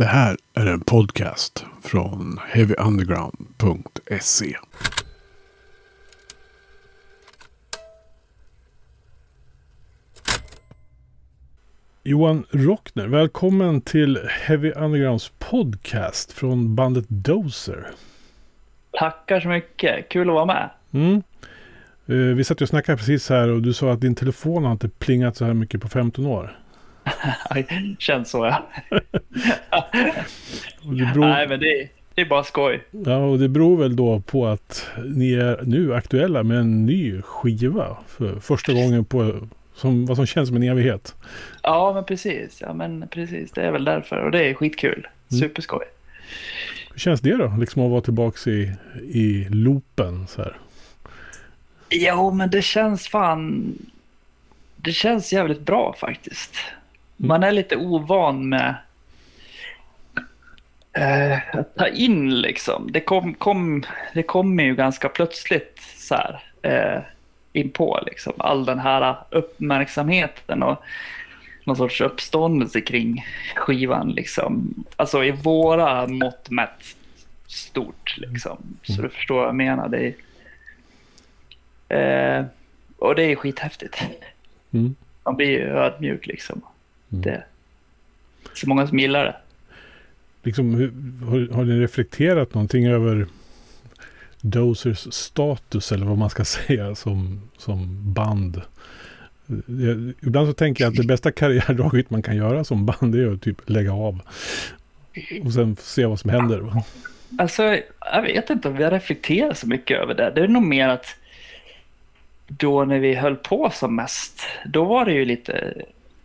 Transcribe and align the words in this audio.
Det 0.00 0.06
här 0.06 0.36
är 0.54 0.66
en 0.66 0.80
podcast 0.80 1.64
från 1.82 2.38
heavyunderground.se. 2.48 4.56
Johan 12.02 12.44
Rockner, 12.50 13.06
välkommen 13.06 13.80
till 13.80 14.18
Heavy 14.28 14.72
Undergrounds 14.72 15.32
podcast 15.38 16.32
från 16.32 16.74
bandet 16.74 17.04
Dozer. 17.08 17.86
Tackar 18.92 19.40
så 19.40 19.48
mycket, 19.48 20.08
kul 20.08 20.28
att 20.28 20.34
vara 20.34 20.44
med. 20.46 20.70
Mm. 20.92 21.22
Eh, 22.06 22.36
Vi 22.36 22.44
satt 22.44 22.60
ju 22.60 22.64
och 22.64 22.68
snackade 22.68 22.98
precis 22.98 23.28
här 23.28 23.48
och 23.48 23.62
du 23.62 23.72
sa 23.72 23.92
att 23.92 24.00
din 24.00 24.14
telefon 24.14 24.64
har 24.64 24.72
inte 24.72 24.88
plingat 24.88 25.36
så 25.36 25.44
här 25.44 25.54
mycket 25.54 25.82
på 25.82 25.88
15 25.88 26.26
år. 26.26 26.58
Känns 27.98 28.30
så 28.30 28.46
ja. 28.46 28.68
Beror, 30.82 31.20
Nej 31.20 31.48
men 31.48 31.60
det 31.60 31.80
är, 31.80 31.88
det 32.14 32.20
är 32.20 32.26
bara 32.26 32.44
skoj. 32.44 32.82
ja, 32.90 33.16
och 33.16 33.38
det 33.38 33.48
beror 33.48 33.76
väl 33.76 33.96
då 33.96 34.20
på 34.20 34.46
att 34.46 34.86
ni 35.04 35.32
är 35.32 35.60
nu 35.62 35.94
aktuella 35.94 36.42
med 36.42 36.58
en 36.58 36.86
ny 36.86 37.22
skiva 37.22 37.96
för 38.08 38.40
första 38.40 38.72
gången 38.72 39.04
på 39.04 39.48
som, 39.74 40.06
vad 40.06 40.16
som 40.16 40.26
känns 40.26 40.48
som 40.48 40.56
en 40.56 40.62
evighet. 40.62 41.14
Ja 41.62 41.92
men 41.94 42.04
precis, 42.04 42.58
ja 42.60 42.72
men 42.72 43.08
precis. 43.10 43.52
Det 43.52 43.62
är 43.62 43.70
väl 43.72 43.84
därför 43.84 44.16
och 44.16 44.30
det 44.30 44.44
är 44.44 44.54
skitkul. 44.54 45.08
Mm. 45.30 45.40
Superskoj. 45.40 45.84
Hur 46.92 46.98
känns 46.98 47.20
det 47.20 47.36
då? 47.36 47.54
Liksom 47.60 47.82
att 47.82 47.90
vara 47.90 48.00
tillbaka 48.00 48.50
i, 48.50 48.72
i 49.02 49.46
loopen 49.50 50.26
så 50.26 50.42
här. 50.42 50.56
Jo 51.90 52.30
men 52.30 52.50
det 52.50 52.62
känns 52.62 53.08
fan... 53.08 53.72
Det 54.76 54.92
känns 54.92 55.32
jävligt 55.32 55.60
bra 55.60 55.94
faktiskt. 56.00 56.54
Man 57.22 57.42
är 57.42 57.52
lite 57.52 57.76
ovan 57.76 58.48
med 58.48 58.74
eh, 60.92 61.38
att 61.52 61.74
ta 61.74 61.88
in 61.88 62.40
liksom. 62.40 62.92
Det 62.92 63.00
kom, 63.00 63.34
kom, 63.34 63.82
det 64.14 64.22
kommer 64.22 64.62
ju 64.62 64.74
ganska 64.74 65.08
plötsligt 65.08 65.80
så 65.96 66.14
här 66.14 66.42
eh, 66.62 67.02
in 67.52 67.70
på 67.70 68.02
liksom. 68.06 68.32
All 68.38 68.64
den 68.64 68.78
här 68.78 69.16
uppmärksamheten 69.30 70.62
och 70.62 70.82
någon 71.64 71.76
sorts 71.76 72.00
uppståndelse 72.00 72.80
kring 72.80 73.26
skivan 73.56 74.10
liksom. 74.10 74.74
Alltså 74.96 75.24
i 75.24 75.30
våra 75.30 76.06
mått 76.06 76.50
mätt 76.50 76.96
stort 77.46 78.14
liksom. 78.16 78.58
Så 78.82 79.02
du 79.02 79.08
förstår 79.08 79.36
vad 79.36 79.46
jag 79.46 79.54
menar. 79.54 79.88
Det 79.88 80.14
är, 81.88 82.38
eh, 82.38 82.44
och 82.98 83.14
det 83.14 83.22
är 83.22 83.36
skithäftigt. 83.36 84.02
Mm. 84.72 84.94
Man 85.24 85.36
blir 85.36 85.50
ju 85.50 85.68
ödmjuk 85.68 86.26
liksom. 86.26 86.62
Mm. 87.12 87.22
Det 87.22 87.30
är 87.30 87.46
så 88.54 88.68
många 88.68 88.86
som 88.86 88.98
gillar 88.98 89.24
det. 89.24 89.36
Liksom, 90.42 90.74
har, 91.28 91.54
har 91.54 91.64
ni 91.64 91.80
reflekterat 91.80 92.54
någonting 92.54 92.86
över 92.86 93.26
Dozers 94.40 95.14
status 95.14 95.92
eller 95.92 96.06
vad 96.06 96.18
man 96.18 96.30
ska 96.30 96.44
säga 96.66 96.94
som, 96.94 97.40
som 97.56 98.12
band? 98.12 98.62
Jag, 99.66 100.12
ibland 100.20 100.48
så 100.48 100.52
tänker 100.52 100.84
jag 100.84 100.90
att 100.90 100.96
det 100.96 101.06
bästa 101.06 101.32
karriärdraget 101.32 102.10
man 102.10 102.22
kan 102.22 102.36
göra 102.36 102.64
som 102.64 102.86
band 102.86 103.14
är 103.14 103.32
att 103.32 103.42
typ 103.42 103.70
lägga 103.70 103.92
av. 103.92 104.20
Och 105.44 105.52
sen 105.52 105.76
se 105.80 106.06
vad 106.06 106.20
som 106.20 106.30
händer. 106.30 106.82
Alltså, 107.38 107.78
jag 108.12 108.22
vet 108.22 108.50
inte 108.50 108.68
om 108.68 108.76
vi 108.76 108.84
har 108.84 108.90
reflekterat 108.90 109.58
så 109.58 109.66
mycket 109.66 109.98
över 109.98 110.14
det. 110.14 110.32
Det 110.34 110.40
är 110.40 110.48
nog 110.48 110.62
mer 110.62 110.88
att 110.88 111.06
då 112.46 112.84
när 112.84 112.98
vi 112.98 113.14
höll 113.14 113.36
på 113.36 113.70
som 113.70 113.96
mest, 113.96 114.42
då 114.66 114.84
var 114.84 115.04
det 115.04 115.12
ju 115.12 115.24
lite, 115.24 115.74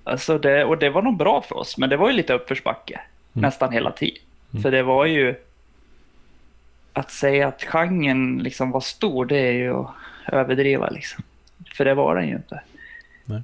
alltså 0.06 0.38
det, 0.38 0.66
och 0.66 0.78
det 0.78 0.90
var 0.90 1.02
nog 1.02 1.18
bra 1.18 1.42
för 1.42 1.58
oss, 1.58 1.78
men 1.78 1.90
det 1.90 1.98
var 1.98 2.10
ju 2.10 2.16
lite 2.16 2.34
uppförsbacke 2.34 3.02
nästan 3.34 3.74
hela 3.74 3.92
tiden. 3.92 4.22
För 4.62 4.72
det 4.72 4.84
var 4.84 5.06
ju, 5.06 5.36
att 6.94 7.12
säga 7.12 7.48
att 7.48 7.64
genren 7.64 8.38
liksom 8.38 8.72
var 8.72 8.82
stor, 8.82 9.26
det 9.26 9.38
är 9.38 9.52
ju 9.52 9.74
att 9.74 9.92
överdriva 10.28 10.90
liksom. 10.90 11.24
För 11.74 11.86
det 11.86 11.94
var 11.94 12.16
den 12.16 12.28
ju 12.28 12.36
inte. 12.36 12.62
Nej. 13.26 13.42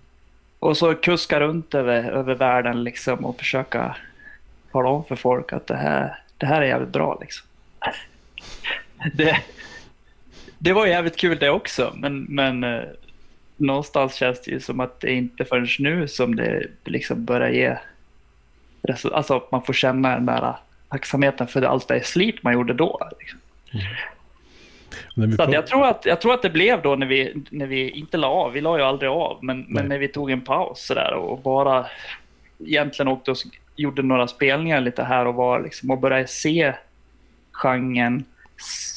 Och 0.60 0.78
så 0.78 0.96
kuska 0.96 1.40
runt 1.40 1.76
över, 1.76 2.04
över 2.04 2.36
världen 2.36 2.84
liksom 2.84 3.26
och 3.26 3.38
försöka 3.38 3.96
tala 4.72 4.90
om 4.90 5.04
för 5.04 5.16
folk 5.16 5.54
att 5.54 5.68
det 5.68 5.78
här, 5.78 6.20
det 6.38 6.46
här 6.46 6.62
är 6.62 6.66
jävligt 6.66 6.94
bra 6.94 7.18
liksom. 7.22 7.48
Det, 9.14 9.38
det 10.58 10.74
var 10.74 10.86
jävligt 10.86 11.18
kul 11.18 11.38
det 11.40 11.50
också, 11.50 11.94
men, 11.96 12.24
men 12.24 12.64
eh, 12.64 12.84
någonstans 13.62 14.16
känns 14.16 14.42
det 14.42 14.52
ju 14.52 14.60
som 14.60 14.80
att 14.80 15.00
det 15.00 15.14
inte 15.14 15.46
förrän 15.46 15.68
nu 15.80 16.08
som 16.08 16.36
det 16.36 16.68
liksom 16.86 17.26
börjar 17.26 17.50
ge 17.50 17.78
Alltså 19.12 19.36
att 19.36 19.52
man 19.52 19.62
får 19.62 19.74
känna 19.74 20.10
den 20.10 20.26
där 20.26 20.56
tacksamheten 20.90 21.48
för 21.48 21.62
allt 21.62 21.88
det 21.88 22.06
slit 22.06 22.44
man 22.44 22.54
gjorde 22.54 22.74
då. 22.74 23.10
Liksom. 23.20 23.40
Vi 25.16 25.36
Så 25.36 25.46
jag, 25.52 25.68
tror 25.68 25.86
att, 25.86 26.06
jag 26.06 26.22
tror 26.22 26.34
att 26.34 26.42
det 26.42 26.50
blev 26.50 26.82
då 26.82 26.96
när 26.96 27.08
vi, 27.08 27.44
när 27.50 27.68
vi 27.68 27.90
inte 27.90 28.18
la 28.18 28.28
av, 28.28 28.52
vi 28.52 28.62
la 28.62 28.78
ju 28.78 28.84
aldrig 28.84 29.12
av, 29.12 29.38
men, 29.42 29.58
Nej. 29.58 29.68
men 29.70 29.86
när 29.88 29.98
vi 29.98 30.08
tog 30.08 30.32
en 30.32 30.42
paus 30.42 30.86
sådär 30.86 31.14
och 31.14 31.40
bara 31.40 31.86
egentligen 32.60 33.08
åkte 33.08 33.32
och 33.32 33.38
gjorde 33.76 34.02
några 34.02 34.28
spelningar 34.28 34.82
lite 34.82 35.04
här 35.04 35.28
och 35.28 35.36
var 35.36 35.60
liksom, 35.60 35.92
och 35.92 35.98
började 35.98 36.28
se 36.28 36.74
genren, 37.52 38.26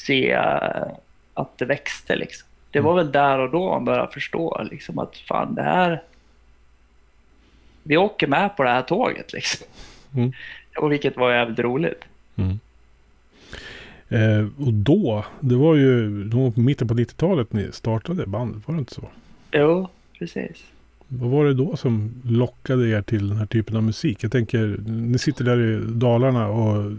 se 0.03 0.31
eh, 0.31 0.87
att 1.33 1.57
det 1.57 1.65
växte 1.65 2.15
liksom. 2.15 2.47
Det 2.75 2.81
var 2.81 2.95
väl 2.95 3.11
där 3.11 3.39
och 3.39 3.51
då 3.51 3.69
man 3.69 3.85
började 3.85 4.11
förstå 4.11 4.67
liksom 4.71 4.99
att 4.99 5.17
fan 5.17 5.55
det 5.55 5.61
här, 5.61 6.03
vi 7.83 7.97
åker 7.97 8.27
med 8.27 8.57
på 8.57 8.63
det 8.63 8.69
här 8.69 8.81
tåget 8.81 9.33
liksom. 9.33 9.67
Mm. 10.15 10.31
Och 10.77 10.91
vilket 10.91 11.17
var 11.17 11.33
jävligt 11.33 11.59
roligt. 11.59 12.03
Mm. 12.35 12.59
Eh, 14.09 14.65
och 14.65 14.73
då, 14.73 15.25
det 15.39 15.55
var 15.55 15.75
ju 15.75 16.23
var 16.29 16.51
på 16.51 16.59
mitten 16.59 16.87
på 16.87 16.93
90-talet 16.93 17.53
ni 17.53 17.71
startade 17.71 18.25
bandet, 18.25 18.67
var 18.67 18.75
det 18.75 18.79
inte 18.79 18.93
så? 18.93 19.09
Jo, 19.51 19.87
precis. 20.19 20.63
Vad 21.07 21.29
var 21.29 21.45
det 21.45 21.53
då 21.53 21.77
som 21.77 22.13
lockade 22.23 22.89
er 22.89 23.01
till 23.01 23.29
den 23.29 23.37
här 23.37 23.45
typen 23.45 23.75
av 23.75 23.83
musik? 23.83 24.23
Jag 24.23 24.31
tänker, 24.31 24.77
ni 24.87 25.17
sitter 25.17 25.43
där 25.43 25.61
i 25.61 25.79
Dalarna 25.93 26.47
och 26.47 26.91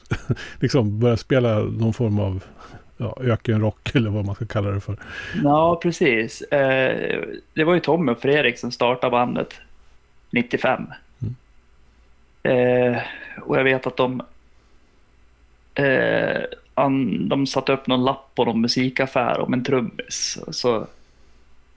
liksom 0.60 1.00
börjar 1.00 1.16
spela 1.16 1.58
någon 1.58 1.94
form 1.94 2.18
av 2.18 2.44
ja, 2.96 3.16
ökenrock 3.20 3.90
eller 3.94 4.10
vad 4.10 4.24
man 4.24 4.34
ska 4.34 4.46
kalla 4.46 4.70
det 4.70 4.80
för. 4.80 4.96
Ja, 5.44 5.78
precis. 5.82 6.42
Eh, 6.42 7.24
det 7.54 7.64
var 7.64 7.74
ju 7.74 7.80
Tommy 7.80 8.12
och 8.12 8.20
Fredrik 8.20 8.58
som 8.58 8.72
startade 8.72 9.10
bandet 9.10 9.54
95. 10.30 10.86
Eh, 12.42 12.98
och 13.42 13.58
jag 13.58 13.64
vet 13.64 13.86
att 13.86 13.96
de, 13.96 14.22
eh, 15.74 16.42
an, 16.74 17.28
de 17.28 17.46
satte 17.46 17.72
upp 17.72 17.86
någon 17.86 18.04
lapp 18.04 18.34
på 18.34 18.44
någon 18.44 18.60
musikaffär 18.60 19.40
om 19.40 19.52
en 19.52 19.64
trummis. 19.64 20.38
Så 20.50 20.86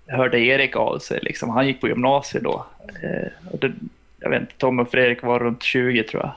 hörde 0.07 0.40
Erik 0.40 0.75
av 0.75 1.00
sig. 1.00 1.19
Liksom. 1.22 1.50
Han 1.50 1.68
gick 1.68 1.81
på 1.81 1.88
gymnasiet 1.88 2.44
då. 2.44 2.66
Eh, 3.03 3.51
och 3.51 3.59
det, 3.59 3.72
jag 4.19 4.30
vet 4.30 4.41
inte, 4.41 4.53
Tommy 4.57 4.84
och 4.84 4.91
Fredrik 4.91 5.24
var 5.24 5.40
runt 5.40 5.63
20 5.63 6.03
tror 6.03 6.24
jag. 6.24 6.34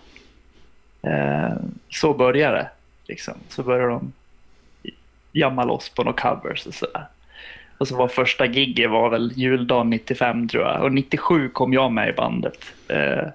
Eh, 1.12 1.56
så 1.88 2.14
började 2.14 2.56
det. 2.56 2.68
Liksom. 3.06 3.34
Så 3.48 3.62
började 3.62 3.92
de 3.92 4.12
jamma 5.32 5.64
loss 5.64 5.88
på 5.88 6.04
några 6.04 6.22
covers 6.22 6.66
och 6.66 6.74
sådär. 6.74 7.06
Och 7.78 7.88
så 7.88 7.96
var 7.96 8.08
första 8.08 8.46
gigget 8.46 8.90
var 8.90 9.10
väl 9.10 9.32
juldagen 9.36 9.90
95 9.90 10.48
tror 10.48 10.64
jag. 10.64 10.82
Och 10.82 10.92
97 10.92 11.48
kom 11.48 11.72
jag 11.72 11.92
med 11.92 12.08
i 12.08 12.12
bandet. 12.12 12.58
Eh, 12.88 13.28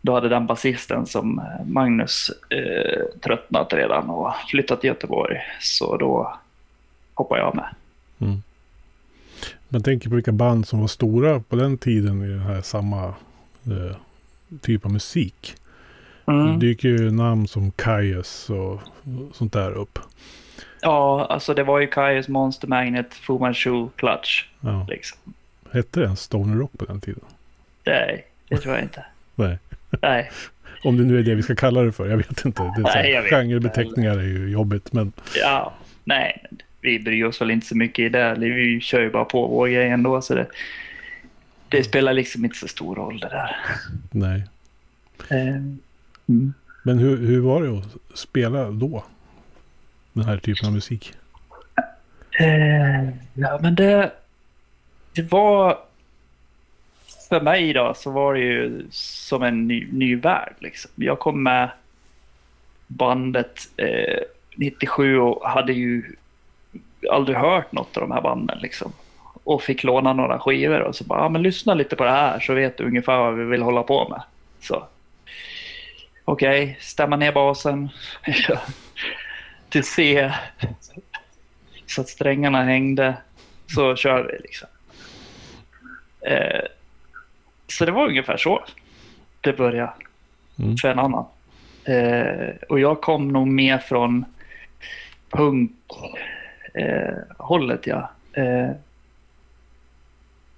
då 0.00 0.14
hade 0.14 0.28
den 0.28 0.46
basisten 0.46 1.06
som 1.06 1.42
Magnus 1.66 2.30
eh, 2.48 3.20
tröttnat 3.20 3.72
redan 3.72 4.10
och 4.10 4.32
flyttat 4.48 4.80
till 4.80 4.88
Göteborg. 4.88 5.36
Så 5.60 5.96
då 5.96 6.38
hoppade 7.14 7.40
jag 7.40 7.54
med. 7.54 7.74
Man 9.72 9.82
tänker 9.82 10.08
på 10.08 10.14
vilka 10.14 10.32
band 10.32 10.68
som 10.68 10.80
var 10.80 10.88
stora 10.88 11.40
på 11.40 11.56
den 11.56 11.78
tiden 11.78 12.22
i 12.24 12.28
den 12.28 12.40
här 12.40 12.62
samma 12.62 13.04
eh, 13.66 13.96
typ 14.60 14.84
av 14.84 14.92
musik. 14.92 15.54
Mm. 16.26 16.46
Det 16.46 16.66
dyker 16.66 16.88
ju 16.88 17.10
namn 17.10 17.48
som 17.48 17.70
Kaius 17.70 18.50
och 18.50 18.80
sånt 19.32 19.52
där 19.52 19.72
upp. 19.72 19.98
Ja, 20.82 21.26
alltså 21.30 21.54
det 21.54 21.62
var 21.62 21.80
ju 21.80 21.86
Kaius 21.86 22.28
Monster 22.28 22.68
Magnet, 22.68 23.14
Fu 23.14 23.38
Manchu, 23.38 23.88
Clutch. 23.96 24.44
Ja. 24.60 24.86
Liksom. 24.88 25.18
Hette 25.72 26.00
det 26.00 26.04
ens 26.06 26.20
Stoner 26.20 26.56
Rock 26.56 26.70
på 26.78 26.84
den 26.84 27.00
tiden? 27.00 27.20
Nej, 27.84 28.24
det 28.48 28.56
tror 28.56 28.74
jag 28.74 28.82
inte. 28.84 29.04
Nej. 29.34 29.58
Nej, 30.02 30.30
Om 30.84 30.96
det 30.96 31.04
nu 31.04 31.18
är 31.18 31.22
det 31.22 31.34
vi 31.34 31.42
ska 31.42 31.54
kalla 31.54 31.82
det 31.82 31.92
för. 31.92 32.08
Jag 32.08 32.16
vet 32.16 32.44
inte. 32.44 32.62
Det 32.62 32.80
är 32.80 32.82
Nej, 32.82 33.10
jag 33.10 33.22
vet 33.22 33.30
genrebeteckningar 33.30 34.18
är 34.18 34.22
ju 34.22 34.50
jobbigt. 34.50 34.92
Men 34.92 35.12
ja, 35.36 35.72
nej, 36.04 36.44
vi 36.80 36.98
bryr 36.98 37.24
oss 37.24 37.40
väl 37.40 37.50
inte 37.50 37.66
så 37.66 37.76
mycket 37.76 37.98
i 37.98 38.08
det. 38.08 38.34
Vi 38.38 38.80
kör 38.80 39.00
ju 39.00 39.10
bara 39.10 39.24
på 39.24 39.46
vår 39.46 39.68
grej 39.68 39.88
ändå. 39.88 40.22
Så 40.22 40.34
det, 40.34 40.46
det 41.68 41.84
spelar 41.84 42.12
liksom 42.12 42.44
inte 42.44 42.58
så 42.58 42.68
stor 42.68 42.94
roll 42.94 43.20
det 43.20 43.28
där. 43.28 43.56
nej. 44.10 44.44
Eh, 45.28 45.56
Mm. 46.30 46.54
Men 46.82 46.98
hur, 46.98 47.16
hur 47.16 47.40
var 47.40 47.62
det 47.62 47.78
att 47.78 48.18
spela 48.18 48.70
då? 48.70 49.04
Den 50.20 50.28
här 50.28 50.38
typen 50.38 50.66
av 50.66 50.74
musik. 50.74 51.12
Eh, 52.40 53.04
ja, 53.34 53.58
men 53.62 53.74
det, 53.74 54.12
det 55.12 55.22
var... 55.22 55.78
för 57.28 57.40
mig 57.40 57.72
då 57.72 57.94
så 57.96 58.10
var 58.10 58.34
det 58.34 58.40
ju 58.40 58.86
som 58.90 59.42
en 59.42 59.68
ny, 59.68 59.88
ny 59.92 60.16
värld. 60.16 60.54
Liksom. 60.58 60.90
Jag 60.94 61.18
kom 61.18 61.42
med 61.42 61.70
bandet 62.86 63.60
eh, 63.76 64.20
97 64.56 65.18
och 65.18 65.48
hade 65.48 65.72
ju 65.72 66.16
aldrig 67.10 67.36
hört 67.36 67.72
något 67.72 67.96
av 67.96 68.00
de 68.00 68.10
här 68.10 68.22
banden. 68.22 68.58
Liksom. 68.58 68.92
Och 69.44 69.62
fick 69.62 69.84
låna 69.84 70.12
några 70.12 70.38
skivor 70.38 70.80
och 70.80 70.96
så 70.96 71.04
bara, 71.04 71.20
ah, 71.20 71.28
men 71.28 71.42
lyssna 71.42 71.74
lite 71.74 71.96
på 71.96 72.04
det 72.04 72.10
här 72.10 72.40
så 72.40 72.54
vet 72.54 72.78
du 72.78 72.84
ungefär 72.84 73.18
vad 73.18 73.34
vi 73.34 73.44
vill 73.44 73.62
hålla 73.62 73.82
på 73.82 74.08
med. 74.08 74.22
Så. 74.60 74.86
Okej, 76.24 76.62
okay, 76.62 76.76
stämma 76.80 77.16
ner 77.16 77.32
basen 77.32 77.88
till 79.70 79.84
C 79.84 80.32
så 81.86 82.00
att 82.00 82.08
strängarna 82.08 82.62
hängde. 82.62 83.14
Så 83.66 83.96
kör 83.96 84.22
vi 84.22 84.38
liksom. 84.42 84.68
Eh, 86.20 86.60
så 87.66 87.84
det 87.84 87.92
var 87.92 88.08
ungefär 88.08 88.36
så 88.36 88.64
det 89.40 89.52
började 89.52 89.92
mm. 90.58 90.76
för 90.76 90.88
en 90.88 90.98
annan. 90.98 91.24
Eh, 91.84 92.48
och 92.68 92.80
jag 92.80 93.00
kom 93.00 93.28
nog 93.28 93.48
mer 93.48 93.78
från 93.78 94.24
punkhållet, 95.30 97.86
eh, 97.86 97.92
ja. 97.92 98.10
Eh, 98.32 98.70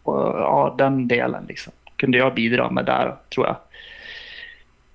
och, 0.03 0.41
ja, 0.41 0.75
den 0.79 1.08
delen 1.08 1.44
liksom. 1.49 1.73
Kunde 1.97 2.19
jag 2.19 2.35
bidra 2.35 2.70
med 2.70 2.85
där, 2.85 3.17
tror 3.35 3.47
jag. 3.47 3.56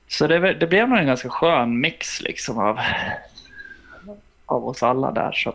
Så 0.07 0.27
det, 0.27 0.53
det 0.53 0.67
blev 0.67 0.89
nog 0.89 0.99
en 0.99 1.07
ganska 1.07 1.29
skön 1.29 1.79
mix 1.79 2.21
liksom 2.21 2.57
av, 2.57 2.79
av 4.47 4.67
oss 4.67 4.83
alla 4.83 5.11
där 5.11 5.31
som 5.31 5.53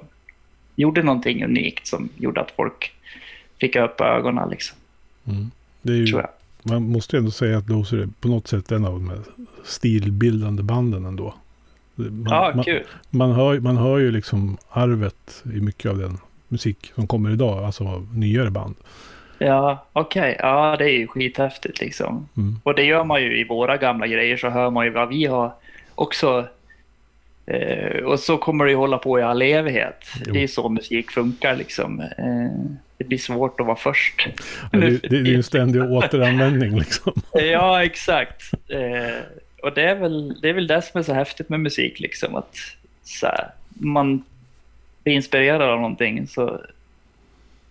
gjorde 0.77 1.03
någonting 1.03 1.45
unikt 1.45 1.87
som 1.87 2.09
gjorde 2.17 2.41
att 2.41 2.51
folk 2.51 2.93
fick 3.61 3.77
upp 3.77 4.01
ögonen 4.01 4.51
liksom. 4.51 4.79
Mm. 5.25 5.51
Det 5.83 5.93
är 5.93 5.97
ju, 5.97 6.23
man 6.63 6.83
måste 6.83 7.17
ändå 7.17 7.31
säga 7.31 7.59
att 7.59 7.67
Dozer 7.67 7.99
är 7.99 8.09
på 8.21 8.29
något 8.29 8.49
sätt 8.49 8.73
en 8.73 8.85
av 8.85 8.93
de 8.93 9.09
här 9.09 9.19
stilbildande 9.65 10.63
banden 10.63 11.05
ändå. 11.05 11.35
Man, 11.95 12.27
ja, 12.31 12.63
kul. 12.65 12.85
Man, 13.11 13.29
man, 13.29 13.37
hör, 13.37 13.61
man 13.61 13.77
hör 13.77 13.99
ju 13.99 14.11
liksom 14.11 14.57
arvet 14.71 15.43
i 15.45 15.61
mycket 15.61 15.91
av 15.91 15.99
den 15.99 16.19
musik 16.49 16.93
som 16.95 17.07
kommer 17.07 17.31
idag, 17.31 17.65
alltså 17.65 17.85
av 17.85 18.09
nyare 18.15 18.51
band. 18.51 18.75
Ja, 19.39 19.87
okej. 19.93 20.21
Okay. 20.21 20.49
Ja, 20.49 20.77
det 20.79 20.85
är 20.85 20.99
ju 20.99 21.07
skithäftigt 21.07 21.81
liksom. 21.81 22.29
Mm. 22.37 22.61
Och 22.63 22.75
det 22.75 22.85
gör 22.85 23.05
man 23.05 23.23
ju 23.23 23.41
i 23.41 23.45
våra 23.45 23.77
gamla 23.77 24.07
grejer 24.07 24.37
så 24.37 24.49
hör 24.49 24.71
man 24.71 24.85
ju 24.85 24.91
vad 24.91 25.09
vi 25.09 25.27
har 25.27 25.53
också. 25.95 26.47
Eh, 27.47 28.05
och 28.05 28.21
så 28.21 28.39
kommer 28.39 28.67
det 28.67 28.75
hålla 28.75 28.99
på 28.99 29.19
i 29.19 29.23
all 29.23 29.43
evighet. 29.43 30.05
Jo. 30.27 30.33
Det 30.33 30.43
är 30.43 30.47
så 30.47 30.69
musik 30.69 31.11
funkar 31.11 31.57
liksom. 31.57 32.01
Eh, 32.01 32.77
det 32.99 33.05
blir 33.05 33.19
svårt 33.19 33.61
att 33.61 33.67
vara 33.67 33.77
först. 33.77 34.29
Ja, 34.73 34.79
det, 34.79 34.99
det, 34.99 35.17
är 35.17 35.25
ju 35.25 35.35
en 35.35 35.43
ständig 35.43 35.83
återanvändning 35.83 36.79
liksom. 36.79 37.13
ja, 37.33 37.85
exakt. 37.85 38.43
Eh, 38.69 39.23
och 39.63 39.75
det 39.75 39.83
är, 39.83 39.95
väl, 39.95 40.41
det 40.41 40.49
är 40.49 40.53
väl 40.53 40.67
det 40.67 40.83
som 40.83 40.99
är 40.99 41.03
så 41.03 41.13
häftigt 41.13 41.49
med 41.49 41.61
musik, 41.61 42.01
liksom, 42.01 42.35
att 42.35 42.57
så 43.05 43.27
här, 43.27 43.51
man 43.69 44.25
blir 45.03 45.15
inspirerad 45.15 45.63
av 45.63 45.77
någonting 45.77 46.27
så 46.27 46.61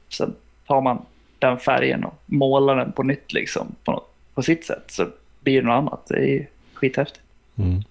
sen 0.10 0.36
tar 0.68 0.82
man 0.82 1.06
den 1.40 1.58
färgen 1.58 2.04
och 2.04 2.22
målar 2.26 2.76
den 2.76 2.92
på 2.92 3.04
nytt 3.04 3.34
liksom, 3.34 3.76
på, 3.84 4.04
på 4.34 4.42
sitt 4.42 4.66
sätt 4.66 4.84
så 4.88 5.08
blir 5.42 5.62
det 5.62 5.68
något 5.68 5.74
annat. 5.74 6.08
Det 6.08 6.30
är 6.30 6.48
skithäftigt. 6.74 7.26
Mm. 7.58 7.84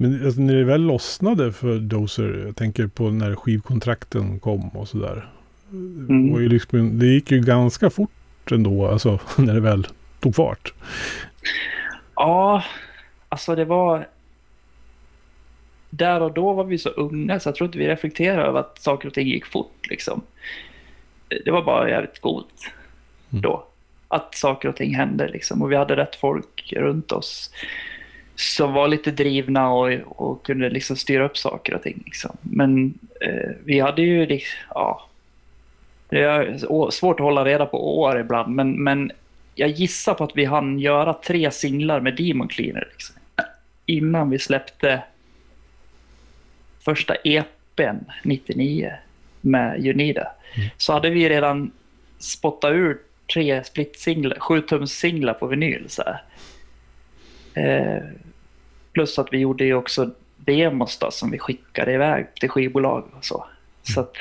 Men 0.00 0.24
alltså, 0.24 0.40
när 0.40 0.54
det 0.54 0.64
väl 0.64 0.82
lossnade 0.82 1.52
för 1.52 1.78
Dozer, 1.78 2.42
jag 2.46 2.56
tänker 2.56 2.86
på 2.86 3.10
när 3.10 3.34
skivkontrakten 3.34 4.40
kom 4.40 4.68
och 4.68 4.88
sådär. 4.88 5.28
Mm. 5.72 6.32
Det, 6.32 6.48
liksom, 6.48 6.98
det 6.98 7.06
gick 7.06 7.30
ju 7.30 7.40
ganska 7.40 7.90
fort 7.90 8.52
ändå, 8.52 8.86
alltså 8.86 9.18
när 9.38 9.54
det 9.54 9.60
väl 9.60 9.86
tog 10.20 10.34
fart. 10.34 10.72
Ja, 12.14 12.64
alltså 13.28 13.54
det 13.54 13.64
var... 13.64 14.08
Där 15.90 16.20
och 16.20 16.32
då 16.32 16.52
var 16.52 16.64
vi 16.64 16.78
så 16.78 16.88
unga 16.88 17.40
så 17.40 17.48
jag 17.48 17.54
tror 17.54 17.66
inte 17.66 17.78
vi 17.78 17.88
reflekterade 17.88 18.42
över 18.42 18.60
att 18.60 18.82
saker 18.82 19.08
och 19.08 19.14
ting 19.14 19.28
gick 19.28 19.46
fort. 19.46 19.86
Liksom. 19.90 20.22
Det 21.44 21.50
var 21.50 21.62
bara 21.62 21.90
jävligt 21.90 22.20
coolt 22.20 22.72
mm. 23.30 23.42
då. 23.42 23.64
Att 24.08 24.34
saker 24.34 24.68
och 24.68 24.76
ting 24.76 24.94
hände 24.94 25.28
liksom. 25.28 25.62
Och 25.62 25.72
vi 25.72 25.76
hade 25.76 25.96
rätt 25.96 26.16
folk 26.16 26.72
runt 26.76 27.12
oss 27.12 27.50
som 28.38 28.72
var 28.72 28.88
lite 28.88 29.10
drivna 29.10 29.70
och, 29.70 29.90
och 30.06 30.46
kunde 30.46 30.70
liksom 30.70 30.96
styra 30.96 31.24
upp 31.24 31.38
saker 31.38 31.74
och 31.74 31.82
ting. 31.82 32.02
Liksom. 32.06 32.36
Men 32.40 32.98
eh, 33.20 33.50
vi 33.64 33.80
hade 33.80 34.02
ju, 34.02 34.26
liksom, 34.26 34.58
ja, 34.74 35.08
det 36.08 36.22
är 36.22 36.90
svårt 36.90 37.20
att 37.20 37.24
hålla 37.24 37.44
reda 37.44 37.66
på 37.66 38.00
år 38.00 38.20
ibland, 38.20 38.54
men, 38.54 38.82
men 38.82 39.12
jag 39.54 39.70
gissar 39.70 40.14
på 40.14 40.24
att 40.24 40.36
vi 40.36 40.44
hann 40.44 40.78
göra 40.78 41.14
tre 41.14 41.50
singlar 41.50 42.00
med 42.00 42.16
Demon 42.16 42.48
Cleaner 42.48 42.88
liksom, 42.92 43.16
innan 43.86 44.30
vi 44.30 44.38
släppte 44.38 45.02
första 46.84 47.14
EPn 47.14 47.96
99 48.22 48.92
med 49.40 49.86
Unida. 49.86 50.28
Mm. 50.54 50.68
Så 50.76 50.92
hade 50.92 51.10
vi 51.10 51.28
redan 51.28 51.70
spottat 52.18 52.72
ur 52.72 52.98
tre 53.34 53.64
split-singlar, 53.64 54.36
7-tums-singlar 54.36 55.34
på 55.34 55.46
vinyl. 55.46 55.84
Så 55.88 56.02
eh, 57.54 58.02
plus 58.98 59.18
att 59.18 59.32
vi 59.32 59.38
gjorde 59.38 59.64
ju 59.64 59.74
också 59.74 60.10
demos 60.36 60.98
då, 60.98 61.10
som 61.10 61.30
vi 61.30 61.38
skickade 61.38 61.92
iväg 61.92 62.34
till 62.34 62.48
skivbolag 62.48 63.04
och 63.16 63.24
så. 63.24 63.44
Mm. 63.44 63.94
Så 63.94 64.00
att 64.00 64.12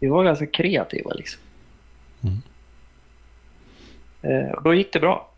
vi 0.00 0.08
var 0.08 0.24
ganska 0.24 0.46
kreativa 0.46 1.10
liksom. 1.10 1.40
Mm. 2.22 2.42
Eh, 4.22 4.52
och 4.52 4.62
då 4.62 4.74
gick 4.74 4.92
det 4.92 5.00
bra. 5.00 5.30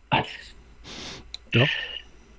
Ja. 1.51 1.67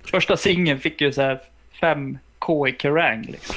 Första 0.04 0.36
singeln 0.36 0.80
fick 0.80 1.00
ju 1.00 1.12
så 1.12 1.22
här 1.22 1.40
5K 1.80 2.68
i 2.68 2.76
Kerrang. 2.78 3.22
Liksom. 3.22 3.56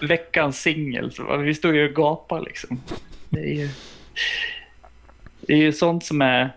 Veckans 0.00 0.60
singel. 0.60 1.12
Vi 1.38 1.54
stod 1.54 1.74
ju 1.74 1.88
och 1.88 1.94
gapade 1.94 2.44
liksom. 2.44 2.82
Det 3.28 3.40
är 3.40 3.54
ju, 3.54 3.68
det 5.40 5.52
är 5.52 5.58
ju 5.58 5.72
sånt 5.72 6.04
som 6.04 6.22
är 6.22 6.50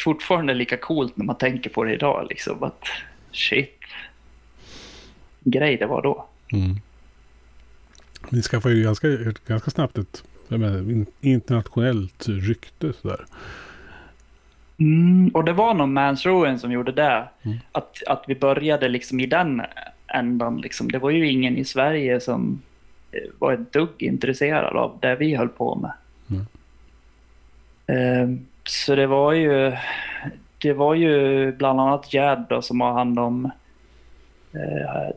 fortfarande 0.00 0.54
lika 0.54 0.76
coolt 0.76 1.16
när 1.16 1.24
man 1.24 1.38
tänker 1.38 1.70
på 1.70 1.84
det 1.84 1.92
idag. 1.92 2.26
Liksom. 2.30 2.62
Att 2.62 2.84
shit, 3.32 3.77
grej 5.50 5.76
det 5.76 5.86
var 5.86 6.02
då. 6.02 6.24
Mm. 6.52 6.76
Ni 8.30 8.42
skaffade 8.42 8.74
ju 8.74 8.82
ganska, 8.82 9.08
ganska 9.46 9.70
snabbt 9.70 9.98
ett 9.98 10.24
menar, 10.48 11.04
internationellt 11.20 12.28
rykte 12.28 12.92
sådär. 12.92 13.24
Mm, 14.78 15.28
och 15.28 15.44
det 15.44 15.52
var 15.52 15.74
nog 15.74 15.88
Mans 15.88 16.26
Ruin 16.26 16.58
som 16.58 16.72
gjorde 16.72 16.92
det. 16.92 17.28
Mm. 17.42 17.58
Att, 17.72 18.02
att 18.06 18.24
vi 18.26 18.34
började 18.34 18.88
liksom 18.88 19.20
i 19.20 19.26
den 19.26 19.62
ändan. 20.06 20.60
Liksom. 20.60 20.90
Det 20.90 20.98
var 20.98 21.10
ju 21.10 21.28
ingen 21.28 21.56
i 21.56 21.64
Sverige 21.64 22.20
som 22.20 22.62
eh, 23.12 23.30
var 23.38 23.52
ett 23.52 23.72
dugg 23.72 24.02
intresserad 24.02 24.76
av 24.76 24.98
det 25.02 25.16
vi 25.16 25.34
höll 25.34 25.48
på 25.48 25.74
med. 25.74 25.92
Mm. 26.30 26.46
Uh, 27.90 28.38
så 28.64 28.94
det 28.94 29.06
var 29.06 29.32
ju 29.32 29.76
det 30.58 30.72
var 30.72 30.94
ju 30.94 31.52
bland 31.52 31.80
annat 31.80 32.12
Gerd 32.12 32.64
som 32.64 32.80
har 32.80 32.92
hand 32.92 33.18
om 33.18 33.50
Eh, 33.50 33.57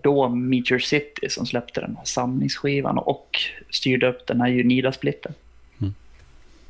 då 0.02 0.30
Meteor 0.30 0.80
City 0.80 1.30
som 1.30 1.46
släppte 1.46 1.82
den 1.82 1.96
här 1.96 2.06
samlingsskivan 2.06 2.98
och 2.98 3.40
styrde 3.70 4.08
upp 4.08 4.28
den 4.28 4.42
här 4.42 4.50
Unida-splitten. 4.50 5.34
Mm. 5.82 5.94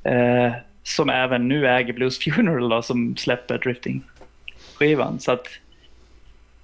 Eh, 0.04 0.54
som 0.84 1.10
även 1.10 1.48
nu 1.48 1.68
äger 1.68 1.94
Blues 1.94 2.20
Funeral 2.20 2.70
då, 2.70 2.82
som 2.82 3.18
släpper 3.18 3.58
Drifting-skivan. 3.58 5.20
Så 5.20 5.32
att, 5.32 5.48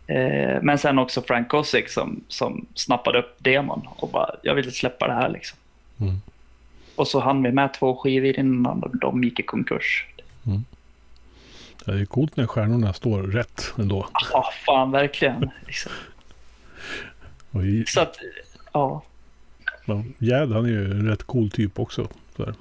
eh, 0.07 0.61
men 0.61 0.77
sen 0.77 0.99
också 0.99 1.21
Frank 1.21 1.47
Kosick 1.47 1.89
som, 1.89 2.23
som 2.27 2.65
snappade 2.73 3.19
upp 3.19 3.35
demon 3.37 3.87
och 3.95 4.09
bara, 4.09 4.35
jag 4.43 4.55
vill 4.55 4.71
släppa 4.71 5.07
det 5.07 5.13
här 5.13 5.29
liksom. 5.29 5.57
Mm. 5.99 6.15
Och 6.95 7.07
så 7.07 7.19
hann 7.19 7.43
vi 7.43 7.51
med 7.51 7.73
två 7.73 7.95
skivor 7.95 8.39
innan 8.39 8.97
de 9.01 9.23
gick 9.23 9.39
i 9.39 9.43
konkurs. 9.43 10.05
Mm. 10.45 10.65
Det 11.87 12.01
är 12.01 12.05
coolt 12.05 12.37
när 12.37 12.47
stjärnorna 12.47 12.93
står 12.93 13.23
rätt 13.23 13.73
ändå. 13.77 14.07
Ja, 14.31 14.49
fan 14.65 14.91
verkligen. 14.91 15.49
Liksom. 15.67 15.91
I, 17.63 17.83
så 17.87 18.01
att, 18.01 18.15
ja. 18.73 19.03
Gerd, 20.17 20.51
han 20.51 20.65
är 20.65 20.69
ju 20.69 20.91
en 20.91 21.07
rätt 21.09 21.23
cool 21.23 21.49
typ 21.49 21.79
också. 21.79 22.07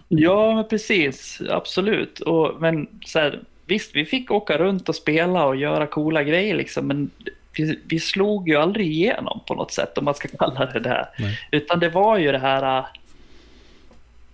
Ja, 0.08 0.54
men 0.54 0.68
precis. 0.68 1.42
Absolut. 1.50 2.20
Och, 2.20 2.60
men 2.60 2.88
så 3.04 3.18
här, 3.18 3.40
visst, 3.66 3.96
vi 3.96 4.04
fick 4.04 4.30
åka 4.30 4.58
runt 4.58 4.88
och 4.88 4.94
spela 4.94 5.44
och 5.44 5.56
göra 5.56 5.86
coola 5.86 6.22
grejer 6.22 6.54
liksom, 6.54 6.86
men 6.86 7.10
vi, 7.56 7.80
vi 7.84 8.00
slog 8.00 8.48
ju 8.48 8.56
aldrig 8.56 8.86
igenom 8.86 9.40
på 9.46 9.54
något 9.54 9.72
sätt, 9.72 9.98
om 9.98 10.04
man 10.04 10.14
ska 10.14 10.28
kalla 10.28 10.66
det 10.66 10.80
det. 10.80 11.08
Utan 11.50 11.80
det 11.80 11.88
var 11.88 12.18
ju 12.18 12.32
det 12.32 12.38
här 12.38 12.86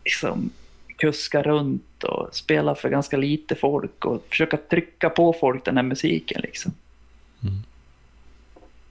liksom, 0.04 0.50
kuska 1.02 1.42
runt 1.42 2.04
och 2.04 2.34
spela 2.34 2.74
för 2.74 2.88
ganska 2.88 3.16
lite 3.16 3.54
folk 3.54 4.04
och 4.04 4.26
försöka 4.30 4.56
trycka 4.56 5.10
på 5.10 5.32
folk 5.32 5.64
den 5.64 5.76
här 5.76 5.84
musiken. 5.84 6.40
Liksom. 6.42 6.72
Mm. 7.42 7.62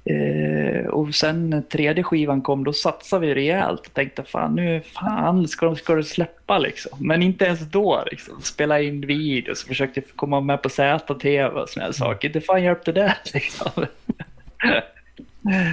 Eh, 0.06 0.86
och 0.86 1.16
sen 1.16 1.64
tredje 1.70 2.04
skivan 2.04 2.42
kom 2.42 2.64
då 2.64 2.74
satsade 2.74 3.28
vi 3.28 3.36
rejält 3.36 3.88
och 3.88 3.94
tänkte 3.94 4.24
fan 4.24 4.56
nu 4.56 4.82
fan 4.82 5.48
ska 5.48 5.66
de 5.66 5.76
ska 5.76 5.96
det 5.96 6.04
släppa 6.04 6.60
liksom. 6.60 6.92
Men 7.00 7.24
inte 7.24 7.46
ens 7.46 7.60
då 7.60 8.04
liksom. 8.12 8.42
Spela 8.42 8.82
in 8.82 9.02
videos 9.02 9.62
och 9.62 9.68
försökte 9.68 10.02
komma 10.02 10.42
med 10.42 10.62
på 10.62 10.70
ZTV 10.70 11.46
och 11.46 11.70
sådana 11.70 11.86
här 11.86 11.92
saker. 11.94 12.30
Det 12.30 12.42
fan 12.42 12.64
hjälpte 12.64 12.92
det 12.92 13.18
liksom. 13.34 13.86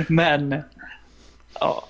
Men 0.08 0.62
ja, 1.60 1.88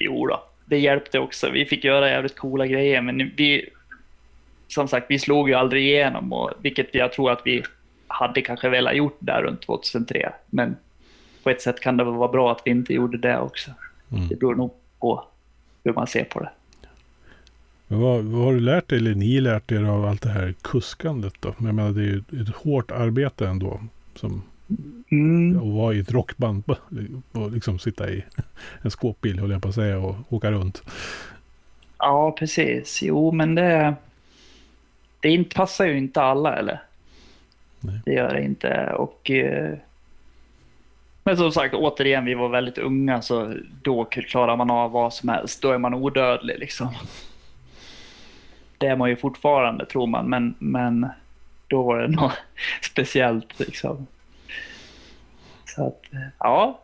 jo 0.00 0.26
då, 0.26 0.42
det 0.66 0.78
hjälpte 0.78 1.18
också. 1.18 1.50
Vi 1.50 1.64
fick 1.64 1.84
göra 1.84 2.10
jävligt 2.10 2.36
coola 2.36 2.66
grejer 2.66 3.02
men 3.02 3.30
vi 3.36 3.68
som 4.68 4.88
sagt, 4.88 5.06
vi 5.08 5.18
slog 5.18 5.48
ju 5.48 5.54
aldrig 5.54 5.86
igenom 5.86 6.32
och 6.32 6.50
vilket 6.62 6.94
jag 6.94 7.12
tror 7.12 7.30
att 7.30 7.42
vi 7.44 7.62
hade 8.06 8.42
kanske 8.42 8.68
velat 8.68 8.96
gjort 8.96 9.16
där 9.18 9.42
runt 9.42 9.62
2003. 9.62 10.32
Men 10.46 10.76
på 11.42 11.50
ett 11.50 11.62
sätt 11.62 11.80
kan 11.80 11.96
det 11.96 12.04
vara 12.04 12.32
bra 12.32 12.52
att 12.52 12.62
vi 12.64 12.70
inte 12.70 12.94
gjorde 12.94 13.18
det 13.18 13.38
också. 13.38 13.70
Mm. 14.12 14.28
Det 14.28 14.36
beror 14.36 14.54
nog 14.54 14.74
på 15.00 15.24
hur 15.84 15.92
man 15.92 16.06
ser 16.06 16.24
på 16.24 16.40
det. 16.40 16.50
Vad, 17.88 18.24
vad, 18.24 18.44
har 18.44 18.52
du 18.52 18.60
lärt 18.60 18.88
dig, 18.88 18.98
eller 18.98 19.14
ni 19.14 19.40
lärt 19.40 19.72
er 19.72 19.84
av 19.84 20.04
allt 20.04 20.22
det 20.22 20.28
här 20.28 20.54
kuskandet 20.62 21.34
då? 21.40 21.54
Jag 21.58 21.74
menar, 21.74 21.90
det 21.90 22.00
är 22.00 22.04
ju 22.04 22.42
ett 22.42 22.56
hårt 22.56 22.90
arbete 22.90 23.48
ändå. 23.48 23.80
Som, 24.14 24.42
mm. 25.10 25.56
Att 25.56 25.74
vara 25.74 25.94
i 25.94 26.00
ett 26.00 26.12
rockband 26.12 26.64
och 27.32 27.52
liksom 27.52 27.78
sitta 27.78 28.10
i 28.10 28.24
en 28.82 28.90
skåpbil, 28.90 29.38
höll 29.38 29.50
jag 29.50 29.62
på 29.62 29.68
att 29.68 29.74
säga, 29.74 29.98
och 29.98 30.16
åka 30.28 30.50
runt. 30.50 30.82
Ja, 31.98 32.36
precis. 32.38 33.02
Jo, 33.02 33.32
men 33.32 33.54
det, 33.54 33.94
det 35.20 35.54
passar 35.54 35.86
ju 35.86 35.98
inte 35.98 36.22
alla, 36.22 36.56
eller? 36.56 36.82
Nej. 37.80 38.00
Det 38.04 38.12
gör 38.12 38.34
det 38.34 38.42
inte. 38.42 38.92
Och 38.92 39.30
eh, 39.30 39.78
men 41.26 41.36
som 41.36 41.52
sagt, 41.52 41.74
återigen, 41.74 42.24
vi 42.24 42.34
var 42.34 42.48
väldigt 42.48 42.78
unga 42.78 43.22
så 43.22 43.54
då 43.82 44.04
klarar 44.04 44.56
man 44.56 44.70
av 44.70 44.90
vad 44.90 45.14
som 45.14 45.28
helst. 45.28 45.62
Då 45.62 45.70
är 45.70 45.78
man 45.78 45.94
odödlig 45.94 46.58
liksom. 46.58 46.94
Det 48.78 48.86
är 48.86 48.96
man 48.96 49.10
ju 49.10 49.16
fortfarande 49.16 49.86
tror 49.86 50.06
man, 50.06 50.30
men, 50.30 50.54
men 50.58 51.06
då 51.68 51.82
var 51.82 51.98
det 51.98 52.08
något 52.16 52.32
speciellt 52.82 53.58
liksom. 53.58 54.06
Så 55.76 55.86
att, 55.86 56.02
ja. 56.38 56.82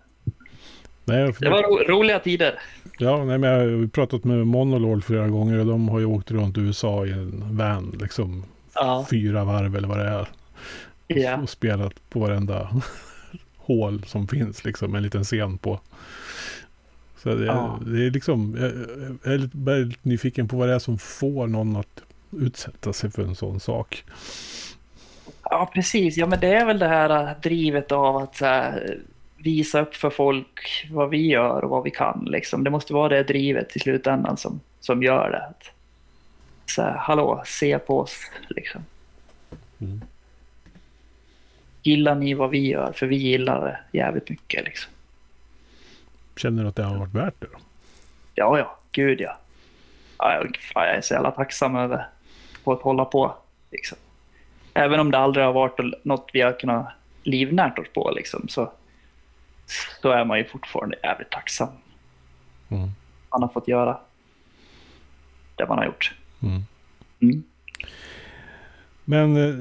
Nej, 1.05 1.35
det 1.41 1.51
var 1.51 1.63
ro 1.63 1.95
roliga 1.97 2.19
tider. 2.19 2.59
Ja, 2.99 3.25
nej, 3.25 3.39
men 3.39 3.51
jag 3.51 3.59
har 3.59 3.87
pratat 3.87 4.25
med 4.25 4.47
Monolord 4.47 5.05
flera 5.05 5.29
gånger 5.29 5.59
och 5.59 5.67
de 5.67 5.89
har 5.89 5.99
ju 5.99 6.05
åkt 6.05 6.31
runt 6.31 6.59
i 6.59 6.61
USA 6.61 7.07
i 7.07 7.13
en 7.13 7.57
van, 7.57 7.99
liksom 8.01 8.45
ja. 8.75 9.07
fyra 9.11 9.45
varv 9.45 9.77
eller 9.77 9.89
vad 9.89 9.99
det 9.99 10.09
är. 10.09 10.29
Ja. 11.07 11.37
Och 11.37 11.51
spelat 11.51 12.11
på 12.11 12.21
varenda 12.21 12.69
hål 13.57 14.05
som 14.07 14.29
finns, 14.29 14.65
liksom 14.65 14.95
en 14.95 15.03
liten 15.03 15.25
scen 15.25 15.59
på. 15.59 15.81
Så 17.23 17.35
det, 17.35 17.45
ja. 17.45 17.81
det 17.87 18.07
är 18.07 18.11
liksom, 18.11 18.57
jag, 18.61 18.73
jag 19.25 19.35
är 19.35 19.51
väldigt 19.53 20.05
nyfiken 20.05 20.49
på 20.49 20.57
vad 20.57 20.69
det 20.69 20.75
är 20.75 20.79
som 20.79 20.99
får 20.99 21.47
någon 21.47 21.77
att 21.77 22.03
utsätta 22.31 22.93
sig 22.93 23.11
för 23.11 23.23
en 23.23 23.35
sån 23.35 23.61
sak. 23.61 24.05
Ja, 25.53 25.71
precis. 25.75 26.17
Ja, 26.17 26.27
men 26.27 26.41
det 26.41 26.55
är 26.55 26.65
väl 26.65 26.79
det 26.79 26.89
här 26.89 27.29
äh, 27.29 27.41
drivet 27.43 27.93
av 27.93 28.17
att 28.17 28.41
här, 28.41 28.99
visa 29.37 29.81
upp 29.81 29.95
för 29.95 30.11
folk 30.11 30.89
vad 30.91 31.11
vi 31.11 31.27
gör 31.27 31.65
och 31.65 31.71
vad 31.71 31.85
vi 31.85 31.91
kan. 31.91 32.25
Liksom. 32.31 32.65
Det 32.65 32.71
måste 32.71 32.93
vara 32.93 33.09
det 33.09 33.23
drivet 33.23 33.77
i 33.77 33.81
slutändan 33.81 34.37
som, 34.37 34.61
som 34.81 35.03
gör 35.03 35.31
det. 35.31 35.71
Så 36.67 36.83
här, 36.83 36.97
hallå, 36.97 37.43
se 37.47 37.79
på 37.79 37.99
oss. 37.99 38.31
Liksom. 38.49 38.85
Mm 39.81 40.01
gillar 41.83 42.15
ni 42.15 42.35
vad 42.35 42.51
vi 42.51 42.69
gör? 42.69 42.93
För 42.93 43.07
vi 43.07 43.17
gillar 43.17 43.61
det 43.65 43.99
jävligt 43.99 44.29
mycket. 44.29 44.65
Liksom. 44.65 44.93
Känner 46.37 46.63
du 46.63 46.69
att 46.69 46.77
det 46.77 46.83
har 46.83 46.99
varit 46.99 47.15
värt 47.15 47.35
det? 47.39 47.47
Då? 47.53 47.59
Ja, 48.35 48.59
ja. 48.59 48.79
Gud 48.93 49.21
ja. 49.21 49.39
ja 50.19 50.35
jag, 50.35 50.59
jag 50.75 50.97
är 50.97 51.01
så 51.01 51.15
jävla 51.15 51.31
tacksam 51.31 51.77
över 51.77 52.07
på 52.65 52.73
att 52.73 52.83
hålla 52.83 53.05
på. 53.05 53.35
Liksom. 53.71 53.99
Även 54.75 55.01
om 55.01 55.11
det 55.11 55.19
aldrig 55.19 55.47
har 55.47 55.53
varit 55.53 56.05
något 56.05 56.31
vi 56.33 56.41
har 56.41 56.61
kunnat 56.61 56.87
livnärt 57.23 57.79
oss 57.79 57.89
på 57.95 58.13
liksom, 58.17 58.49
så, 58.49 58.73
så 60.03 60.11
är 60.11 60.25
man 60.25 60.39
ju 60.39 60.45
fortfarande 60.45 60.97
jävligt 61.03 61.31
tacksam. 61.31 61.69
Mm. 62.69 62.91
Man 63.31 63.43
har 63.43 63.49
fått 63.49 63.69
göra 63.69 63.99
det 65.57 65.67
man 65.67 65.79
har 65.79 65.85
gjort. 65.85 66.15
Mm. 66.43 66.63
Mm. 67.21 67.43
Men 69.05 69.37
eh, 69.37 69.55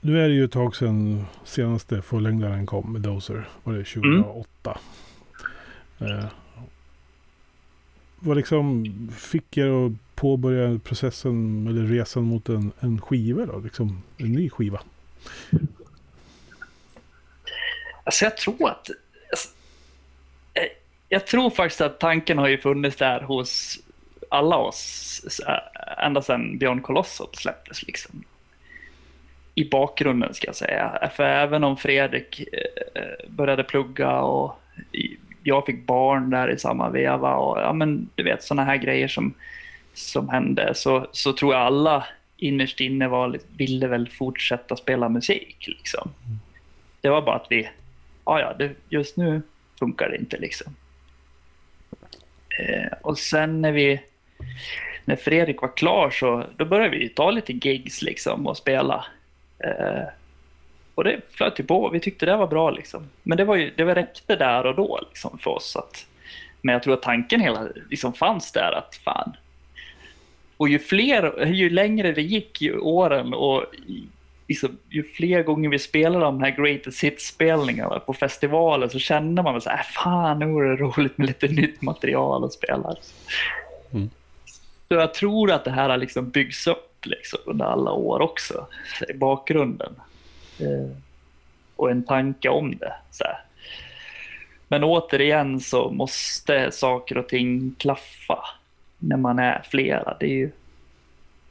nu 0.00 0.24
är 0.24 0.28
det 0.28 0.34
ju 0.34 0.44
ett 0.44 0.52
tag 0.52 0.76
sedan 0.76 1.26
senaste 1.44 2.02
fullängdaren 2.02 2.66
kom 2.66 2.92
med 2.92 3.00
Dozer. 3.00 3.48
Var 3.62 3.72
det 3.72 3.84
2008? 3.84 4.78
Mm. 5.98 6.18
Eh, 6.18 6.24
vad 8.20 8.36
liksom 8.36 8.84
fick 9.16 9.56
er 9.56 9.86
att 9.86 9.92
påbörja 10.14 10.78
processen 10.84 11.66
eller 11.66 11.82
resan 11.82 12.22
mot 12.22 12.48
en, 12.48 12.72
en 12.80 13.00
skiva 13.00 13.46
då? 13.46 13.58
Liksom 13.58 14.02
en 14.18 14.32
ny 14.32 14.50
skiva? 14.50 14.80
Alltså 18.04 18.24
jag 18.24 18.36
tror 18.36 18.70
att... 18.70 18.90
Alltså, 19.30 19.48
eh, 20.54 20.62
jag 21.08 21.26
tror 21.26 21.50
faktiskt 21.50 21.80
att 21.80 22.00
tanken 22.00 22.38
har 22.38 22.48
ju 22.48 22.58
funnits 22.58 22.96
där 22.96 23.20
hos 23.20 23.78
alla 24.28 24.56
oss 24.56 25.40
eh, 25.48 26.04
ända 26.06 26.22
sedan 26.22 26.58
Björn 26.58 26.80
Colossal 26.80 27.28
släpptes. 27.32 27.82
Liksom 27.82 28.24
i 29.54 29.68
bakgrunden 29.68 30.34
ska 30.34 30.46
jag 30.46 30.56
säga. 30.56 31.10
För 31.16 31.24
även 31.24 31.64
om 31.64 31.76
Fredrik 31.76 32.40
eh, 32.94 33.28
började 33.28 33.64
plugga 33.64 34.20
och 34.20 34.60
jag 35.42 35.66
fick 35.66 35.86
barn 35.86 36.30
där 36.30 36.50
i 36.50 36.58
samma 36.58 36.88
veva 36.88 37.34
och 37.34 37.58
ja 37.58 37.72
men 37.72 38.08
du 38.14 38.22
vet 38.22 38.42
sådana 38.42 38.64
här 38.64 38.76
grejer 38.76 39.08
som, 39.08 39.34
som 39.94 40.28
hände 40.28 40.74
så, 40.74 41.06
så 41.12 41.32
tror 41.32 41.54
jag 41.54 41.62
alla 41.62 42.04
innerst 42.36 42.80
inne 42.80 43.08
var, 43.08 43.38
ville 43.56 43.86
väl 43.86 44.08
fortsätta 44.08 44.76
spela 44.76 45.08
musik 45.08 45.64
liksom. 45.66 46.10
Det 47.00 47.08
var 47.08 47.22
bara 47.22 47.36
att 47.36 47.46
vi, 47.50 47.68
ja 48.24 48.40
ja, 48.40 48.54
det, 48.58 48.72
just 48.88 49.16
nu 49.16 49.42
funkar 49.78 50.08
det 50.08 50.16
inte 50.16 50.38
liksom. 50.38 50.76
Eh, 52.58 52.92
och 53.02 53.18
sen 53.18 53.62
när 53.62 53.72
vi, 53.72 54.00
när 55.04 55.16
Fredrik 55.16 55.62
var 55.62 55.76
klar 55.76 56.10
så 56.10 56.44
då 56.56 56.64
började 56.64 56.96
vi 56.96 57.08
ta 57.08 57.30
lite 57.30 57.52
gigs 57.52 58.02
liksom 58.02 58.46
och 58.46 58.56
spela. 58.56 59.04
Eh, 59.58 60.04
och 61.00 61.04
det 61.04 61.20
flöt 61.30 61.60
ju 61.60 61.64
på. 61.64 61.88
Vi 61.88 62.00
tyckte 62.00 62.26
det 62.26 62.36
var 62.36 62.46
bra 62.46 62.70
liksom. 62.70 63.10
Men 63.22 63.38
det 63.38 63.44
var 63.44 63.56
ju, 63.56 63.72
det 63.76 63.84
var 63.84 63.94
räckte 63.94 64.36
där 64.36 64.66
och 64.66 64.74
då 64.74 65.00
liksom 65.08 65.38
för 65.38 65.50
oss. 65.50 65.76
Att, 65.76 66.06
men 66.60 66.72
jag 66.72 66.82
tror 66.82 66.94
att 66.94 67.02
tanken 67.02 67.40
hela 67.40 67.68
liksom 67.90 68.12
fanns 68.12 68.52
där 68.52 68.72
att 68.72 68.96
fan. 68.96 69.36
Och 70.56 70.68
ju 70.68 70.78
fler, 70.78 71.46
ju 71.46 71.70
längre 71.70 72.12
det 72.12 72.22
gick 72.22 72.62
ju 72.62 72.78
åren 72.78 73.34
och 73.34 73.64
liksom, 74.48 74.78
ju 74.88 75.02
fler 75.02 75.42
gånger 75.42 75.68
vi 75.68 75.78
spelade 75.78 76.24
de 76.24 76.42
här 76.42 76.50
greatest 76.50 77.04
hits-spelningarna 77.04 77.98
på 77.98 78.12
festivaler 78.12 78.88
så 78.88 78.98
kände 78.98 79.42
man 79.42 79.54
väl 79.54 79.62
så 79.62 79.70
här, 79.70 79.78
äh, 79.78 79.84
fan 79.84 80.38
nu 80.38 80.44
är 80.44 80.62
det 80.62 80.76
roligt 80.76 81.18
med 81.18 81.26
lite 81.26 81.48
nytt 81.48 81.82
material 81.82 82.44
att 82.44 82.52
spela. 82.52 82.94
Mm. 83.92 84.10
Så 84.88 84.94
jag 84.94 85.14
tror 85.14 85.52
att 85.52 85.64
det 85.64 85.70
här 85.70 85.96
liksom 85.96 86.30
byggts 86.30 86.66
upp 86.66 87.06
liksom, 87.06 87.38
under 87.46 87.64
alla 87.64 87.92
år 87.92 88.20
också 88.20 88.66
i 89.08 89.12
bakgrunden. 89.12 89.94
Eh, 90.62 90.96
och 91.76 91.90
en 91.90 92.02
tanke 92.02 92.48
om 92.48 92.76
det. 92.76 92.92
Så 93.10 93.24
här. 93.24 93.44
Men 94.68 94.84
återigen 94.84 95.60
så 95.60 95.90
måste 95.90 96.72
saker 96.72 97.18
och 97.18 97.28
ting 97.28 97.74
klaffa 97.78 98.38
när 98.98 99.16
man 99.16 99.38
är 99.38 99.62
flera. 99.70 100.16
Det 100.20 100.26
är 100.26 100.34
ju, 100.34 100.50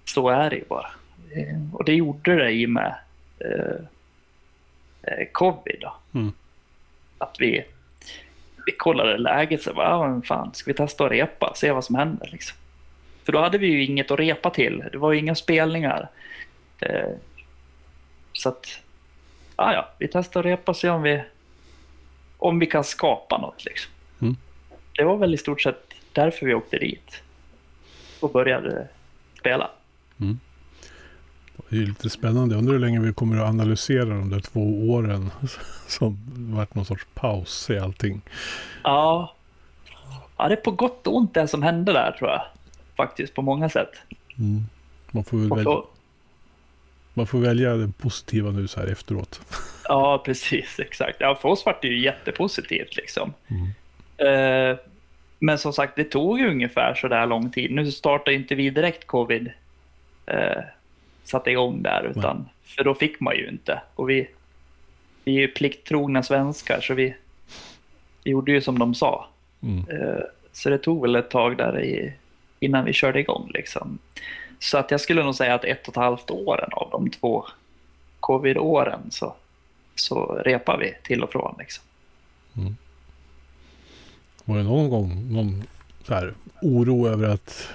så 0.06 0.30
är 0.30 0.50
det 0.50 0.56
ju 0.56 0.64
bara. 0.70 0.92
Eh, 1.32 1.76
och 1.76 1.86
det 1.86 1.94
gjorde 1.94 2.36
det 2.36 2.52
i 2.52 2.66
och 2.66 2.70
med 2.70 2.96
eh, 3.40 3.76
eh 5.04 5.28
covid. 5.32 5.84
Mm. 6.14 6.32
Att 7.18 7.36
vi, 7.40 7.66
vi 8.66 8.72
kollade 8.72 9.18
läget 9.18 9.68
och 9.68 9.76
bara, 9.76 9.98
ah, 9.98 10.22
fan, 10.22 10.54
ska 10.54 10.72
vi 10.72 10.78
testa 10.78 11.06
att 11.06 11.12
repa, 11.12 11.54
se 11.56 11.72
vad 11.72 11.86
som 11.86 11.96
händer. 11.96 12.30
Liksom. 12.32 12.58
För 13.24 13.32
då 13.32 13.40
hade 13.40 13.58
vi 13.58 13.68
ju 13.68 13.84
inget 13.84 14.12
att 14.12 14.20
repa 14.20 14.50
till. 14.50 14.84
Det 14.92 14.98
var 14.98 15.12
ju 15.12 15.20
inga 15.20 15.36
spelningar. 15.36 16.10
Eh, 16.80 17.10
så 18.34 18.50
att, 18.50 18.68
ja, 19.60 19.74
ja, 19.74 19.90
vi 19.98 20.08
testar 20.08 20.40
att 20.40 20.46
repa 20.46 20.72
och 20.72 20.76
se 20.76 20.90
om 20.90 21.02
vi, 21.02 21.24
om 22.38 22.60
vi 22.60 22.66
kan 22.66 22.84
skapa 22.84 23.38
något. 23.38 23.66
Liksom. 23.66 23.92
Mm. 24.22 24.36
Det 24.96 25.04
var 25.04 25.18
väl 25.18 25.34
i 25.34 25.38
stort 25.38 25.62
sett 25.62 25.94
därför 26.14 26.46
vi 26.46 26.54
åkte 26.54 26.78
dit 26.78 27.22
och 28.20 28.32
började 28.32 28.88
spela. 29.40 29.70
Mm. 30.20 30.40
Det 31.70 31.76
är 31.78 31.82
lite 31.82 32.10
spännande. 32.10 32.56
Jag 32.56 32.60
undrar 32.60 32.74
hur 32.74 32.80
länge 32.80 33.00
vi 33.00 33.14
kommer 33.14 33.38
att 33.38 33.50
analysera 33.50 34.06
de 34.06 34.30
där 34.30 34.40
två 34.40 34.92
åren 34.92 35.32
som 35.88 36.18
varit 36.36 36.76
någon 36.76 36.86
sorts 36.86 37.08
paus 37.14 37.70
i 37.70 37.80
allting. 37.80 38.22
Ja. 38.84 39.36
ja, 40.38 40.48
det 40.48 40.54
är 40.54 40.62
på 40.62 40.72
gott 40.72 41.08
och 41.08 41.16
ont 41.16 41.34
det 41.34 41.48
som 41.48 41.64
hände 41.64 41.94
där 41.94 42.12
tror 42.12 42.30
jag 42.30 42.42
faktiskt 42.98 43.34
på 43.34 43.42
många 43.42 43.70
sätt. 43.70 43.92
Mm. 44.38 44.64
Man, 45.12 45.24
får 45.24 45.38
väl 45.38 45.50
välja, 45.50 45.82
man 47.20 47.28
får 47.28 47.40
välja 47.40 47.76
det 47.76 47.92
positiva 47.98 48.52
nu 48.52 48.68
så 48.68 48.80
här 48.80 48.88
efteråt. 48.88 49.42
Ja, 49.92 50.22
precis. 50.26 50.80
Exakt. 50.80 51.18
Ja, 51.20 51.36
för 51.36 51.50
oss 51.50 51.66
var 51.66 51.78
det 51.82 51.88
ju 51.88 52.00
jättepositivt. 52.00 52.96
Liksom. 52.96 53.34
Mm. 53.48 54.72
Eh, 54.72 54.78
men 55.40 55.58
som 55.58 55.74
sagt, 55.74 55.96
det 55.96 56.04
tog 56.04 56.40
ju 56.40 56.50
ungefär 56.50 56.94
så 56.94 57.08
där 57.08 57.26
lång 57.26 57.52
tid. 57.52 57.72
Nu 57.72 57.92
startade 57.92 58.36
inte 58.36 58.56
vi 58.56 58.70
direkt 58.70 59.08
covid 59.08 59.52
eh, 60.26 60.64
satte 61.24 61.52
igång 61.52 61.82
där, 61.82 62.14
utan, 62.18 62.50
för 62.64 62.84
då 62.84 62.94
fick 62.94 63.20
man 63.20 63.36
ju 63.36 63.48
inte. 63.48 63.82
Och 63.96 64.10
vi, 64.10 64.28
vi 65.24 65.38
är 65.38 65.42
ju 65.42 65.48
plikttrogna 65.48 66.24
svenskar, 66.24 66.82
så 66.82 66.94
vi, 66.94 67.16
vi 68.24 68.32
gjorde 68.32 68.52
ju 68.52 68.62
som 68.62 68.80
de 68.80 68.96
sa. 68.96 69.28
Mm. 69.64 69.86
Eh, 69.90 70.24
så 70.52 70.70
det 70.70 70.78
tog 70.78 71.02
väl 71.02 71.16
ett 71.16 71.30
tag 71.30 71.58
där 71.58 71.84
i, 71.84 72.14
innan 72.60 72.86
vi 72.86 72.94
körde 72.94 73.20
igång. 73.20 73.52
Liksom. 73.54 74.00
Så 74.60 74.78
att 74.78 74.92
jag 74.92 75.02
skulle 75.02 75.24
nog 75.24 75.36
säga 75.36 75.54
att 75.56 75.66
ett 75.66 75.88
och 75.88 75.94
ett 75.94 75.96
halvt 76.04 76.32
åren 76.32 76.70
av 76.72 76.90
de 76.92 77.10
två 77.10 77.46
covid-åren 78.20 79.00
så, 79.12 79.36
så 79.96 80.26
repar 80.46 80.78
vi 80.78 80.94
till 81.04 81.24
och 81.24 81.32
från. 81.32 81.56
Liksom. 81.60 81.84
Var 84.46 84.58
det 84.58 84.64
någon 84.64 84.90
gång 84.90 85.34
någon 85.34 85.64
så 86.04 86.14
här, 86.14 86.34
oro 86.62 87.08
över 87.08 87.30
att 87.30 87.70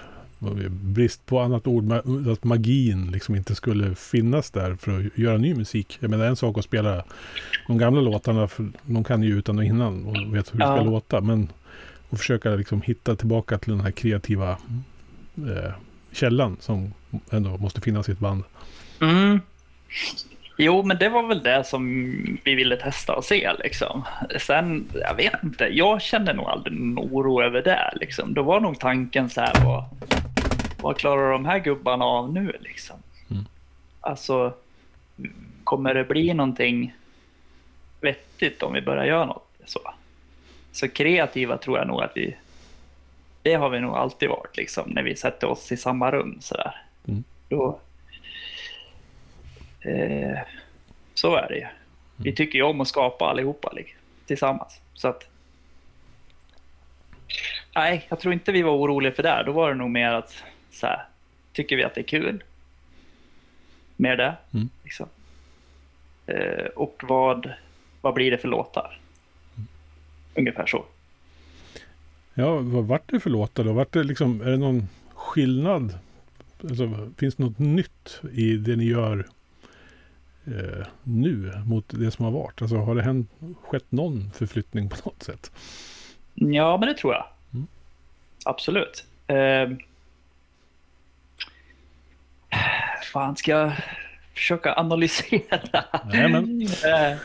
brist 0.70 1.26
på 1.26 1.40
annat 1.40 1.66
ord, 1.66 1.92
att 2.32 2.44
magin 2.44 3.10
liksom 3.10 3.34
inte 3.34 3.54
skulle 3.54 3.94
finnas 3.94 4.50
där 4.50 4.74
för 4.74 4.98
att 4.98 5.18
göra 5.18 5.38
ny 5.38 5.54
musik. 5.54 5.98
Jag 6.00 6.10
menar 6.10 6.24
en 6.24 6.36
sak 6.36 6.58
att 6.58 6.64
spela 6.64 7.04
de 7.66 7.78
gamla 7.78 8.00
låtarna, 8.00 8.48
för 8.48 8.68
de 8.82 9.04
kan 9.04 9.22
ju 9.22 9.38
utan 9.38 9.58
och 9.58 9.64
innan 9.64 10.06
och 10.06 10.16
vet 10.36 10.54
hur 10.54 10.58
det 10.58 10.64
ska 10.66 10.76
Ja. 10.76 10.82
låta. 10.82 11.20
Men 11.20 11.48
att 12.10 12.18
försöka 12.18 12.50
liksom 12.50 12.82
hitta 12.82 13.16
tillbaka 13.16 13.58
till 13.58 13.72
den 13.72 13.80
här 13.80 13.90
kreativa 13.90 14.50
eh, 15.36 15.72
källan 16.14 16.56
som 16.60 16.94
ändå 17.30 17.56
måste 17.56 17.80
finnas 17.80 18.08
i 18.08 18.12
ett 18.12 18.18
band. 18.18 18.44
Mm. 19.00 19.40
Jo, 20.56 20.82
men 20.82 20.98
det 20.98 21.08
var 21.08 21.22
väl 21.22 21.42
det 21.42 21.64
som 21.64 21.86
vi 22.44 22.54
ville 22.54 22.76
testa 22.76 23.14
och 23.14 23.24
se. 23.24 23.52
Liksom. 23.58 24.02
Sen, 24.40 24.86
jag 24.94 25.14
vet 25.14 25.42
inte, 25.42 25.64
jag 25.64 26.02
kände 26.02 26.32
nog 26.32 26.46
aldrig 26.46 26.80
någon 26.80 26.98
oro 26.98 27.42
över 27.42 27.62
det. 27.62 27.92
Liksom. 28.00 28.34
Då 28.34 28.42
var 28.42 28.60
nog 28.60 28.80
tanken 28.80 29.30
så 29.30 29.40
här, 29.40 29.64
vad, 29.64 29.84
vad 30.80 30.96
klarar 30.96 31.32
de 31.32 31.44
här 31.44 31.58
gubbarna 31.58 32.04
av 32.04 32.32
nu? 32.32 32.56
Liksom? 32.60 32.96
Mm. 33.30 33.44
Alltså, 34.00 34.54
kommer 35.64 35.94
det 35.94 36.04
bli 36.04 36.34
någonting 36.34 36.94
vettigt 38.00 38.62
om 38.62 38.72
vi 38.72 38.80
börjar 38.80 39.04
göra 39.04 39.26
något? 39.26 39.48
Så, 39.64 39.80
så 40.72 40.88
kreativa 40.88 41.56
tror 41.56 41.78
jag 41.78 41.86
nog 41.86 42.02
att 42.02 42.12
vi, 42.14 42.36
det 43.44 43.54
har 43.54 43.70
vi 43.70 43.80
nog 43.80 43.96
alltid 43.96 44.28
varit, 44.28 44.56
liksom, 44.56 44.90
när 44.90 45.02
vi 45.02 45.16
sätter 45.16 45.46
oss 45.46 45.72
i 45.72 45.76
samma 45.76 46.10
rum. 46.10 46.38
Så 46.40 46.54
där. 46.54 46.82
Mm. 47.06 47.24
Då, 47.48 47.78
Eh, 49.84 50.38
så 51.14 51.36
är 51.36 51.48
det 51.48 51.56
ju. 51.56 51.66
Vi 52.16 52.32
tycker 52.34 52.58
ju 52.58 52.62
om 52.62 52.80
att 52.80 52.88
skapa 52.88 53.24
allihopa 53.24 53.72
liksom, 53.72 53.98
tillsammans. 54.26 54.80
Så 54.94 55.08
att, 55.08 55.28
nej, 57.74 58.06
jag 58.08 58.20
tror 58.20 58.34
inte 58.34 58.52
vi 58.52 58.62
var 58.62 58.72
oroliga 58.72 59.12
för 59.12 59.22
det. 59.22 59.42
Då 59.46 59.52
var 59.52 59.68
det 59.68 59.74
nog 59.74 59.90
mer 59.90 60.12
att 60.12 60.42
så 60.70 60.86
här, 60.86 61.04
tycker 61.52 61.76
vi 61.76 61.84
att 61.84 61.94
det 61.94 62.00
är 62.00 62.04
kul? 62.04 62.44
Mer 63.96 64.16
det. 64.16 64.34
Mm. 64.54 64.68
Liksom. 64.84 65.08
Eh, 66.26 66.66
och 66.66 67.02
vad, 67.02 67.52
vad 68.00 68.14
blir 68.14 68.30
det 68.30 68.38
för 68.38 68.48
låtar? 68.48 68.98
Ungefär 70.34 70.66
så. 70.66 70.84
Ja, 72.34 72.54
vad 72.58 72.84
vart 72.84 73.10
det 73.10 73.20
för 73.20 73.30
låtar 73.30 73.64
då? 73.64 73.72
Vart 73.72 73.92
det 73.92 74.04
liksom, 74.04 74.40
är 74.40 74.50
det 74.50 74.56
någon 74.56 74.88
skillnad? 75.14 75.98
Alltså, 76.62 77.10
finns 77.16 77.34
det 77.34 77.42
något 77.42 77.58
nytt 77.58 78.20
i 78.32 78.56
det 78.56 78.76
ni 78.76 78.84
gör 78.84 79.26
eh, 80.44 80.86
nu 81.02 81.52
mot 81.66 81.84
det 81.88 82.10
som 82.10 82.24
har 82.24 82.32
varit? 82.32 82.62
Alltså 82.62 82.76
har 82.76 82.94
det 82.94 83.02
hänt, 83.02 83.30
skett 83.62 83.92
någon 83.92 84.30
förflyttning 84.34 84.88
på 84.88 84.96
något 85.04 85.22
sätt? 85.22 85.52
Ja, 86.34 86.76
men 86.76 86.88
det 86.88 86.94
tror 86.94 87.12
jag. 87.12 87.26
Mm. 87.52 87.66
Absolut. 88.44 89.04
Eh, 89.26 89.70
fan, 93.12 93.36
ska 93.36 93.50
jag 93.50 93.72
försöka 94.34 94.74
analysera? 94.74 95.60
Jajamän. 96.12 96.68
Eh, 96.84 97.16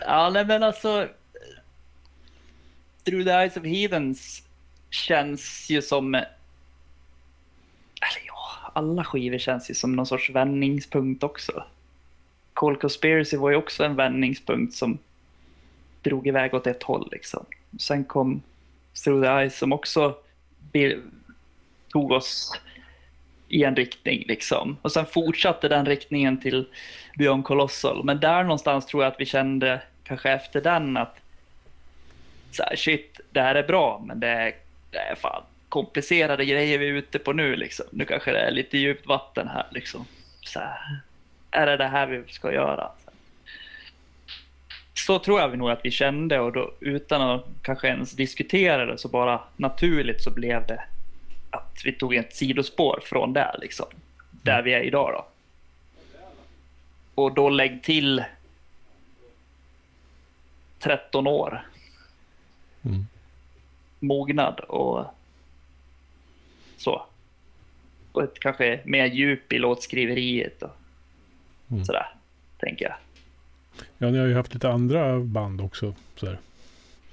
ja, 0.00 0.30
nej, 0.30 0.44
men 0.44 0.62
alltså... 0.62 1.08
Through 3.04 3.24
the 3.24 3.30
Eyes 3.30 3.56
of 3.56 3.64
Heathens 3.64 4.42
känns 4.90 5.70
ju 5.70 5.82
som... 5.82 6.14
Eller 6.14 6.26
ja, 8.26 8.70
alla 8.74 9.04
skivor 9.04 9.38
känns 9.38 9.70
ju 9.70 9.74
som 9.74 9.96
någon 9.96 10.06
sorts 10.06 10.30
vändningspunkt 10.30 11.22
också. 11.22 11.64
Cold 12.52 12.80
Conspiracy 12.80 13.36
var 13.36 13.50
ju 13.50 13.56
också 13.56 13.84
en 13.84 13.96
vändningspunkt 13.96 14.74
som 14.74 14.98
drog 16.02 16.26
iväg 16.26 16.54
åt 16.54 16.66
ett 16.66 16.82
håll. 16.82 17.08
Liksom. 17.12 17.46
Sen 17.80 18.04
kom 18.04 18.42
Through 19.04 19.22
the 19.22 19.28
Eyes 19.28 19.58
som 19.58 19.72
också 19.72 20.16
tog 21.92 22.10
oss 22.10 22.60
i 23.48 23.64
en 23.64 23.76
riktning. 23.76 24.24
Liksom. 24.28 24.76
Och 24.82 24.92
sen 24.92 25.06
fortsatte 25.06 25.68
den 25.68 25.86
riktningen 25.86 26.40
till 26.40 26.66
Beyond 27.18 27.44
Colossal. 27.44 28.04
Men 28.04 28.20
där 28.20 28.42
någonstans 28.42 28.86
tror 28.86 29.02
jag 29.02 29.12
att 29.12 29.20
vi 29.20 29.26
kände, 29.26 29.82
kanske 30.04 30.30
efter 30.30 30.60
den, 30.60 30.96
att 30.96 31.20
så 32.54 32.62
här, 32.62 32.76
shit, 32.76 33.20
det 33.30 33.40
här 33.40 33.54
är 33.54 33.66
bra, 33.66 34.02
men 34.06 34.20
det 34.20 34.28
är, 34.28 34.54
det 34.90 34.98
är 34.98 35.14
fan 35.14 35.42
komplicerade 35.74 36.44
grejer 36.44 36.78
vi 36.78 36.88
är 36.88 36.92
ute 36.92 37.18
på 37.18 37.32
nu. 37.32 37.56
Liksom. 37.56 37.86
Nu 37.90 38.04
kanske 38.04 38.32
det 38.32 38.40
är 38.40 38.50
lite 38.50 38.78
djupt 38.78 39.06
vatten 39.06 39.48
här. 39.48 39.66
Liksom. 39.70 40.06
Så 40.42 40.58
här, 40.60 41.00
är 41.50 41.66
det 41.66 41.76
det 41.76 41.86
här 41.86 42.06
vi 42.06 42.32
ska 42.32 42.52
göra? 42.52 42.90
Så 44.94 45.18
tror 45.18 45.40
jag 45.40 45.58
nog 45.58 45.70
att 45.70 45.84
vi 45.84 45.90
kände 45.90 46.40
och 46.40 46.52
då, 46.52 46.74
utan 46.80 47.22
att 47.22 47.46
kanske 47.62 47.88
ens 47.88 48.12
diskutera 48.12 48.86
det 48.86 48.98
så 48.98 49.08
bara 49.08 49.40
naturligt 49.56 50.22
så 50.22 50.30
blev 50.30 50.66
det 50.66 50.84
att 51.50 51.80
vi 51.84 51.92
tog 51.92 52.14
ett 52.14 52.36
sidospår 52.36 53.00
från 53.02 53.32
det 53.32 53.56
liksom. 53.60 53.86
Där 54.30 54.62
vi 54.62 54.74
är 54.74 54.80
idag 54.80 55.12
då. 55.12 55.26
Och 57.14 57.34
då 57.34 57.48
lägg 57.48 57.82
till 57.82 58.24
13 60.78 61.26
år 61.26 61.62
Mm. 62.84 63.06
mognad 64.00 64.60
och 64.60 65.04
så. 66.76 67.06
Och 68.12 68.22
ett 68.22 68.38
kanske 68.40 68.80
mer 68.84 69.06
djup 69.06 69.52
i 69.52 69.58
låtskriveriet 69.58 70.62
och 70.62 70.70
Mm. 71.70 71.84
sådär, 71.84 72.06
tänker 72.58 72.84
jag. 72.84 72.94
Ja, 73.98 74.10
ni 74.10 74.18
har 74.18 74.26
ju 74.26 74.34
haft 74.34 74.54
lite 74.54 74.70
andra 74.70 75.20
band 75.20 75.60
också. 75.60 75.94
Så 76.16 76.26
här. 76.26 76.38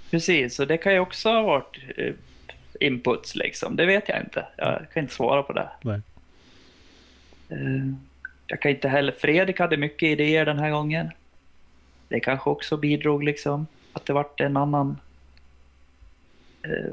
Precis, 0.10 0.60
och 0.60 0.68
det 0.68 0.78
kan 0.78 0.94
ju 0.94 1.00
också 1.00 1.30
ha 1.30 1.42
varit 1.42 1.78
eh, 1.98 2.14
inputs 2.80 3.36
liksom. 3.36 3.76
Det 3.76 3.86
vet 3.86 4.10
jag 4.10 4.20
inte. 4.22 4.46
Jag 4.58 4.82
kan 4.94 5.04
inte 5.04 5.14
svara 5.14 5.44
på 5.44 5.54
det. 5.54 5.70
Nej. 5.82 6.02
Eh, 7.50 7.94
Jag 8.48 8.62
kan 8.62 8.72
inte 8.72 8.88
heller... 8.90 9.12
Fredrik 9.12 9.60
hade 9.60 9.78
mycket 9.78 10.08
idéer 10.10 10.46
den 10.46 10.60
här 10.60 10.72
gången. 10.72 11.10
Det 12.08 12.20
kanske 12.20 12.50
också 12.50 12.78
bidrog 12.78 13.24
liksom. 13.24 13.68
Att 13.94 14.06
det 14.06 14.14
vart 14.14 14.42
en 14.42 14.58
annan 14.58 14.98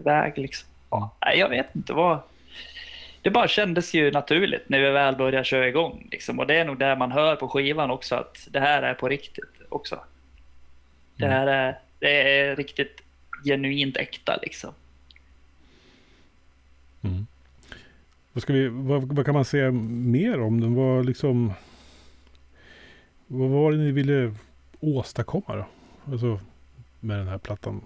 väg 0.05 0.39
liksom. 0.39 0.69
Ja, 0.91 1.13
jag 1.35 1.49
vet 1.49 1.75
inte 1.75 1.93
vad... 1.93 2.19
Det 3.23 3.31
bara 3.31 3.49
kändes 3.49 3.95
ju 3.95 4.11
naturligt 4.11 4.69
när 4.69 4.81
vi 4.81 4.91
väl 4.91 5.17
började 5.17 5.45
köra 5.45 5.69
igång. 5.69 6.09
Liksom. 6.11 6.39
Och 6.39 6.47
det 6.47 6.55
är 6.55 6.65
nog 6.65 6.79
där 6.79 6.97
man 6.97 7.13
hör 7.13 7.37
på 7.37 7.49
skivan 7.49 7.91
också 7.91 8.15
att 8.15 8.49
det 8.51 8.61
här 8.61 8.83
är 8.83 8.95
på 8.95 9.09
riktigt 9.09 9.63
också. 9.69 10.01
Det 11.17 11.27
här 11.27 11.47
är, 11.47 11.79
det 11.99 12.39
är 12.39 12.57
riktigt 12.57 13.03
genuint 13.45 13.97
äkta 13.97 14.39
liksom. 14.43 14.75
Mm. 17.03 17.27
Vad, 18.33 18.43
ska 18.43 18.53
vi, 18.53 18.69
vad, 18.69 19.13
vad 19.17 19.25
kan 19.25 19.35
man 19.35 19.45
säga 19.45 19.71
mer 19.71 20.41
om 20.41 20.61
den? 20.61 20.75
Vad, 20.75 21.07
liksom, 21.07 21.53
vad 23.27 23.51
var 23.51 23.73
det 23.73 23.79
ni 23.79 23.93
ville 23.93 24.35
åstadkomma 24.81 25.57
då? 25.57 25.67
Alltså 26.13 26.41
med 27.01 27.19
den 27.19 27.29
här 27.29 27.39
plattan. 27.39 27.81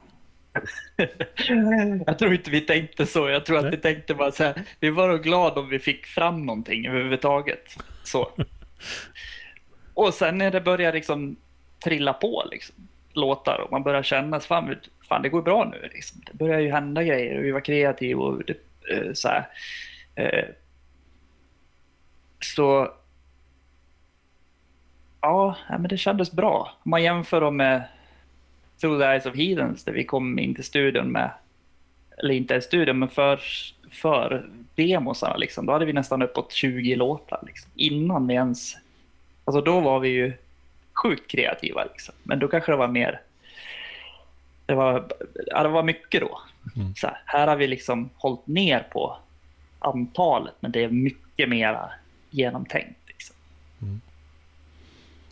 Jag 2.06 2.18
tror 2.18 2.32
inte 2.32 2.50
vi 2.50 2.60
tänkte 2.60 3.06
så. 3.06 3.28
Jag 3.28 3.46
tror 3.46 3.56
att 3.56 3.62
Nej. 3.62 3.70
vi 3.70 3.76
tänkte 3.76 4.14
bara 4.14 4.32
så 4.32 4.44
här. 4.44 4.62
Vi 4.80 4.90
var 4.90 5.18
glada 5.18 5.60
om 5.60 5.68
vi 5.68 5.78
fick 5.78 6.06
fram 6.06 6.46
någonting 6.46 6.86
överhuvudtaget. 6.86 7.76
Så. 8.04 8.30
Och 9.94 10.14
sen 10.14 10.38
när 10.38 10.50
det 10.50 10.60
börjar 10.60 10.92
liksom 10.92 11.36
trilla 11.84 12.12
på 12.12 12.44
liksom, 12.50 12.74
låtar 13.12 13.60
och 13.60 13.70
man 13.70 13.82
börjar 13.82 14.02
känna 14.02 14.36
att 14.36 14.44
fan, 14.44 14.76
fan 15.08 15.22
det 15.22 15.28
går 15.28 15.42
bra 15.42 15.64
nu. 15.64 15.88
Liksom. 15.92 16.20
Det 16.26 16.34
börjar 16.34 16.60
ju 16.60 16.70
hända 16.70 17.02
grejer 17.02 17.38
och 17.38 17.44
vi 17.44 17.50
var 17.50 17.60
kreativa 17.60 18.22
och 18.22 18.42
det, 18.44 18.56
eh, 18.90 19.12
så 19.12 19.28
här. 19.28 19.48
Eh, 20.14 20.48
så 22.40 22.92
ja, 25.20 25.56
men 25.70 25.88
det 25.88 25.96
kändes 25.96 26.32
bra. 26.32 26.78
Om 26.84 26.90
man 26.90 27.02
jämför 27.02 27.40
dem 27.40 27.56
med 27.56 27.82
Through 28.82 28.98
the 28.98 29.04
Eyes 29.04 29.26
of 29.26 29.36
Heathens 29.36 29.84
där 29.84 29.92
vi 29.92 30.04
kom 30.04 30.38
in 30.38 30.54
till 30.54 30.64
studion 30.64 31.12
med, 31.12 31.30
eller 32.18 32.34
inte 32.34 32.54
i 32.54 32.62
studion, 32.62 32.98
men 32.98 33.08
för, 33.08 33.40
för 33.90 34.50
demosarna 34.74 35.36
liksom. 35.36 35.66
Då 35.66 35.72
hade 35.72 35.84
vi 35.84 35.92
nästan 35.92 36.22
uppåt 36.22 36.52
20 36.52 36.94
låtar 36.96 37.40
liksom, 37.46 37.70
innan 37.74 38.26
vi 38.26 38.34
ens, 38.34 38.76
alltså 39.44 39.60
då 39.60 39.80
var 39.80 40.00
vi 40.00 40.08
ju 40.08 40.32
sjukt 40.92 41.30
kreativa. 41.30 41.84
Liksom. 41.84 42.14
Men 42.22 42.38
då 42.38 42.48
kanske 42.48 42.72
det 42.72 42.76
var 42.76 42.88
mer... 42.88 43.20
Det 44.66 44.74
var, 44.74 45.08
ja, 45.46 45.62
det 45.62 45.68
var 45.68 45.82
mycket 45.82 46.20
då. 46.20 46.40
Mm. 46.76 46.94
Så 46.94 47.06
här, 47.06 47.22
här 47.26 47.46
har 47.46 47.56
vi 47.56 47.66
liksom 47.66 48.10
hållit 48.16 48.46
ner 48.46 48.80
på 48.80 49.16
antalet, 49.78 50.54
men 50.60 50.72
det 50.72 50.84
är 50.84 50.88
mycket 50.88 51.48
mera 51.48 51.90
genomtänkt. 52.30 53.00
Liksom. 53.06 53.36
Mm. 53.82 54.00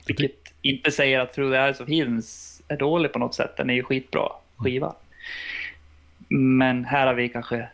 Vilket 0.06 0.54
inte 0.62 0.90
säger 0.90 1.20
att 1.20 1.34
Through 1.34 1.52
the 1.52 1.58
Eyes 1.58 1.80
of 1.80 1.88
Heathens 1.88 2.49
är 2.70 2.76
dålig 2.76 3.12
på 3.12 3.18
något 3.18 3.34
sätt. 3.34 3.56
Den 3.56 3.70
är 3.70 3.74
ju 3.74 3.82
skitbra 3.82 4.28
skiva. 4.56 4.94
Men 6.28 6.84
här 6.84 7.06
har 7.06 7.14
vi 7.14 7.28
kanske 7.28 7.68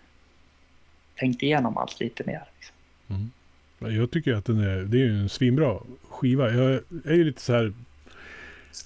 tänkt 1.15 1.43
igenom 1.43 1.77
allt 1.77 2.01
lite 2.01 2.25
mer. 2.27 2.43
Liksom. 2.57 3.31
Jag 3.79 4.11
tycker 4.11 4.35
att 4.35 4.45
den 4.45 4.61
är, 4.61 4.77
det 4.77 5.03
är 5.03 5.09
en 5.09 5.29
svinbra 5.29 5.79
skiva. 6.09 6.51
Jag 6.51 6.81
är 7.05 7.15
ju 7.15 7.25
lite 7.25 7.41
så 7.41 7.53
här 7.53 7.73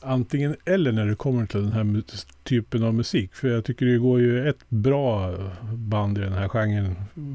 antingen 0.03 0.57
eller 0.65 0.93
när 0.93 1.07
det 1.07 1.15
kommer 1.15 1.47
till 1.47 1.63
den 1.63 1.73
här 1.73 2.03
typen 2.43 2.83
av 2.83 2.95
musik. 2.95 3.35
För 3.35 3.49
jag 3.49 3.65
tycker 3.65 3.87
det 3.87 3.99
går 3.99 4.21
ju 4.21 4.49
ett 4.49 4.65
bra 4.69 5.35
band 5.63 6.19
i 6.19 6.21
den 6.21 6.33
här 6.33 6.49
genren 6.49 6.95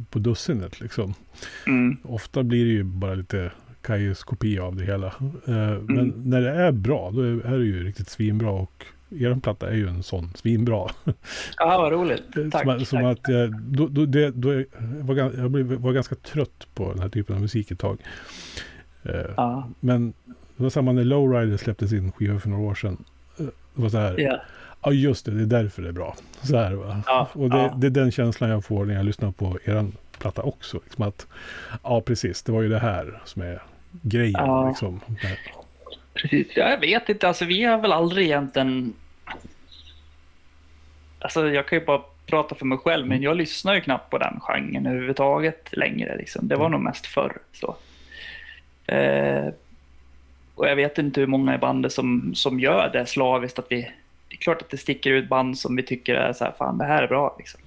på 0.10 0.20
dussinet 0.20 0.80
liksom. 0.80 1.14
Mm. 1.68 1.98
Ofta 2.04 2.44
blir 2.44 2.66
det 2.66 2.72
ju 2.72 2.84
bara 2.84 3.16
lite 3.16 3.52
Kajes 3.86 4.24
kopia 4.24 4.64
av 4.64 4.76
det 4.76 4.84
hela. 4.86 5.08
Eh, 5.48 5.80
Men 5.82 6.14
när 6.26 6.42
det 6.42 6.50
är 6.52 6.72
bra, 6.72 7.12
då 7.12 7.22
är 7.22 7.58
det 7.58 7.66
ju 7.66 7.84
riktigt 7.84 8.10
svinbra. 8.10 8.50
Och 8.52 8.86
er 9.10 9.40
platta 9.44 9.70
är 9.70 9.76
ju 9.76 9.88
en 9.88 10.04
sån 10.04 10.32
svinbra. 10.36 10.90
Ja, 11.58 11.78
vad 11.78 11.92
roligt. 11.92 12.24
Tack. 12.52 12.62
som, 12.62 12.70
att- 12.70 12.88
som 12.88 13.00
tack. 13.02 13.20
att 13.20 13.28
jag, 13.34 13.62
då, 13.62 13.88
då, 13.88 14.06
det, 14.06 14.30
då 14.32 14.54
jag, 14.54 14.66
var, 15.02 15.16
jag 15.16 15.52
blev, 15.52 15.66
var 15.74 15.94
ganska 15.94 16.16
trött 16.16 16.68
på 16.74 16.92
den 16.94 17.02
här 17.02 17.10
typen 17.10 17.36
av 17.36 17.42
musik 17.42 17.72
ett 17.72 17.80
tag. 17.80 17.98
Eh, 19.04 19.14
Ja, 19.38 19.70
Men 19.80 20.14
det 20.28 20.64
var 20.64 20.70
samma 20.70 20.92
när 20.92 21.04
Lowrider 21.04 21.58
släppte 21.58 21.88
sin 21.88 22.12
skiva 22.12 22.40
för 22.40 22.50
några 22.50 22.64
år 22.64 22.76
sedan. 22.76 23.04
Eh, 23.40 23.46
Det 23.76 23.82
var 23.82 23.90
så 23.90 23.98
här, 23.98 24.20
ja 24.20 24.40
ja, 24.84 24.92
just 24.92 25.26
det, 25.26 25.32
det 25.32 25.42
är 25.42 25.62
därför 25.64 25.82
det 25.82 25.88
är 25.88 25.92
bra. 25.94 26.16
Så 26.42 26.58
här 26.58 26.74
va. 26.74 27.02
ja, 27.06 27.30
Och 27.34 27.50
det, 27.50 27.58
ja. 27.58 27.78
det 27.82 27.88
är 27.88 27.92
den 27.92 28.12
känslan 28.12 28.50
jag 28.50 28.66
får 28.66 28.86
när 28.86 28.94
jag 28.96 29.06
lyssnar 29.06 29.32
på 29.32 29.58
er 29.66 29.86
platta 30.20 30.42
också. 30.42 30.80
Liksom 30.84 31.08
att, 31.08 31.28
ja 31.84 32.02
precis, 32.02 32.44
det 32.44 32.52
var 32.52 32.62
ju 32.62 32.70
det 32.70 32.80
här 32.80 33.22
som 33.26 33.42
är 33.42 33.62
grejen. 34.02 34.46
Ja. 34.46 34.68
Liksom. 34.68 35.02
Precis. 36.14 36.48
Ja, 36.56 36.70
Jag 36.70 36.80
vet 36.80 37.10
inte, 37.10 37.28
alltså 37.28 37.46
vi 37.46 37.64
har 37.64 37.78
väl 37.78 37.92
aldrig 37.92 38.26
egentligen... 38.26 38.94
Alltså 41.20 41.50
jag 41.50 41.68
kan 41.68 41.80
ju 41.80 41.86
bara 41.86 42.02
prata 42.26 42.56
för 42.56 42.66
mig 42.66 42.78
själv, 42.78 43.08
men 43.08 43.22
jag 43.22 43.38
lyssnar 43.38 43.74
ju 43.74 43.82
knappt 43.82 44.10
på 44.10 44.18
den 44.18 44.40
genren 44.40 44.86
överhuvudtaget 44.86 45.78
längre. 45.78 46.18
Liksom. 46.18 46.48
Det 46.48 46.56
var 46.56 46.70
nog 46.70 46.82
mest 46.82 47.06
förr. 47.06 47.38
Så. 47.54 47.76
Eh, 48.86 49.48
och 50.56 50.68
jag 50.68 50.76
vet 50.76 50.98
inte 50.98 51.20
hur 51.20 51.28
många 51.28 51.56
i 51.56 51.58
bandet 51.58 51.92
som, 51.92 52.36
som 52.36 52.60
gör 52.60 52.90
det 52.94 53.06
slaviskt. 53.06 53.60
Att 53.60 53.66
vi, 53.70 53.82
det 54.30 54.36
är 54.36 54.38
klart 54.38 54.62
att 54.62 54.70
det 54.70 54.78
sticker 54.78 55.12
ut 55.12 55.30
band 55.30 55.58
som 55.58 55.76
vi 55.76 55.84
tycker 55.84 56.16
är 56.16 56.34
så 56.34 56.44
här, 56.44 56.54
fan 56.58 56.78
det 56.78 56.86
här 56.86 57.04
är 57.04 57.08
bra. 57.08 57.36
Liksom. 57.38 57.62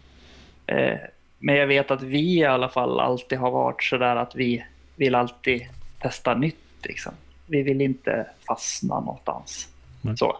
Eh, 0.66 0.98
men 1.38 1.54
jag 1.54 1.66
vet 1.66 1.90
att 1.90 2.02
vi 2.02 2.38
i 2.38 2.44
alla 2.44 2.68
fall 2.68 3.00
alltid 3.00 3.38
har 3.38 3.50
varit 3.50 3.82
så 3.82 3.96
där 3.96 4.16
att 4.16 4.36
vi 4.36 4.64
vill 4.96 5.14
alltid 5.14 5.68
testa 5.98 6.34
nytt. 6.34 6.56
Liksom. 6.82 7.12
Vi 7.46 7.62
vill 7.62 7.80
inte 7.80 8.26
fastna 8.46 9.00
någonstans. 9.00 9.68
Så. 10.16 10.38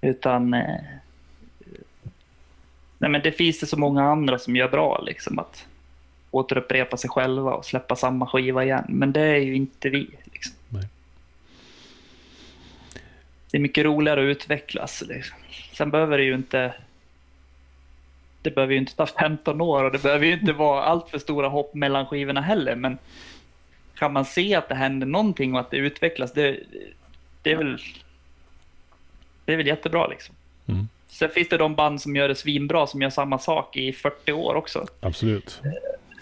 Utan... 0.00 0.54
Eh, 0.54 0.80
nej 2.98 3.10
men 3.10 3.22
det 3.22 3.32
finns 3.32 3.60
det 3.60 3.66
så 3.66 3.76
många 3.76 4.02
andra 4.02 4.38
som 4.38 4.56
gör 4.56 4.68
bra. 4.68 5.00
Liksom, 5.06 5.38
att 5.38 5.66
återupprepa 6.30 6.96
sig 6.96 7.10
själva 7.10 7.54
och 7.54 7.64
släppa 7.64 7.96
samma 7.96 8.26
skiva 8.26 8.64
igen. 8.64 8.84
Men 8.88 9.12
det 9.12 9.20
är 9.20 9.38
ju 9.38 9.54
inte 9.54 9.88
vi. 9.88 10.10
Liksom. 10.24 10.54
Det 13.52 13.58
är 13.58 13.62
mycket 13.62 13.84
roligare 13.84 14.20
att 14.20 14.36
utvecklas. 14.36 15.02
Liksom. 15.08 15.36
Sen 15.72 15.90
behöver 15.90 16.18
det 16.18 16.24
ju 16.24 16.34
inte... 16.34 16.74
Det 18.42 18.50
behöver 18.50 18.72
ju 18.72 18.78
inte 18.78 18.96
ta 18.96 19.06
15 19.06 19.60
år 19.60 19.84
och 19.84 19.92
det 19.92 20.02
behöver 20.02 20.26
ju 20.26 20.32
inte 20.32 20.52
vara 20.52 20.84
allt 20.84 21.08
för 21.08 21.18
stora 21.18 21.48
hopp 21.48 21.74
mellan 21.74 22.06
skivorna 22.06 22.40
heller. 22.40 22.74
Men 22.74 22.98
kan 23.94 24.12
man 24.12 24.24
se 24.24 24.54
att 24.54 24.68
det 24.68 24.74
händer 24.74 25.06
någonting 25.06 25.54
och 25.54 25.60
att 25.60 25.70
det 25.70 25.76
utvecklas, 25.76 26.32
det, 26.32 26.60
det 27.42 27.52
är 27.52 27.56
väl 27.56 27.78
det 29.44 29.52
är 29.52 29.56
väl 29.56 29.66
jättebra 29.66 30.06
liksom. 30.06 30.34
Mm. 30.66 30.88
Sen 31.06 31.30
finns 31.30 31.48
det 31.48 31.56
de 31.56 31.74
band 31.74 32.02
som 32.02 32.16
gör 32.16 32.28
det 32.28 32.34
svinbra 32.34 32.86
som 32.86 33.02
gör 33.02 33.10
samma 33.10 33.38
sak 33.38 33.76
i 33.76 33.92
40 33.92 34.32
år 34.32 34.54
också. 34.54 34.86
Absolut. 35.00 35.62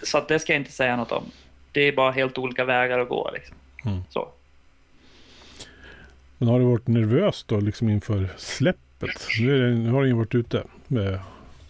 Så 0.03 0.19
att 0.19 0.29
det 0.29 0.39
ska 0.39 0.53
jag 0.53 0.61
inte 0.61 0.73
säga 0.73 0.97
något 0.97 1.13
om. 1.13 1.25
Det 1.73 1.81
är 1.81 1.93
bara 1.93 2.11
helt 2.11 2.39
olika 2.39 2.65
vägar 2.65 2.99
att 2.99 3.09
gå. 3.09 3.31
Liksom. 3.35 3.57
Mm. 3.85 4.01
Så. 4.11 4.29
Men 6.39 6.49
har 6.49 6.59
du 6.59 6.65
varit 6.65 6.87
nervös 6.87 7.45
då 7.49 7.61
liksom 7.61 7.89
inför 7.89 8.29
släppet? 8.37 9.27
Nu, 9.41 9.75
nu 9.75 9.91
har 9.91 10.01
den 10.01 10.09
ju 10.09 10.17
varit 10.17 10.35
ute. 10.35 10.63
Med, 10.87 11.19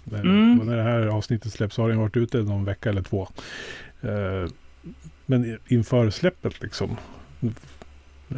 med, 0.04 0.20
Mm. 0.20 0.56
När 0.56 0.76
det 0.76 0.82
här 0.82 1.06
avsnittet 1.06 1.52
släpps 1.52 1.76
har 1.76 1.88
den 1.88 1.98
varit 1.98 2.16
ute 2.16 2.38
någon 2.38 2.64
vecka 2.64 2.88
eller 2.88 3.02
två. 3.02 3.28
Eh, 4.02 4.50
men 5.26 5.58
inför 5.68 6.10
släppet 6.10 6.62
liksom. 6.62 6.96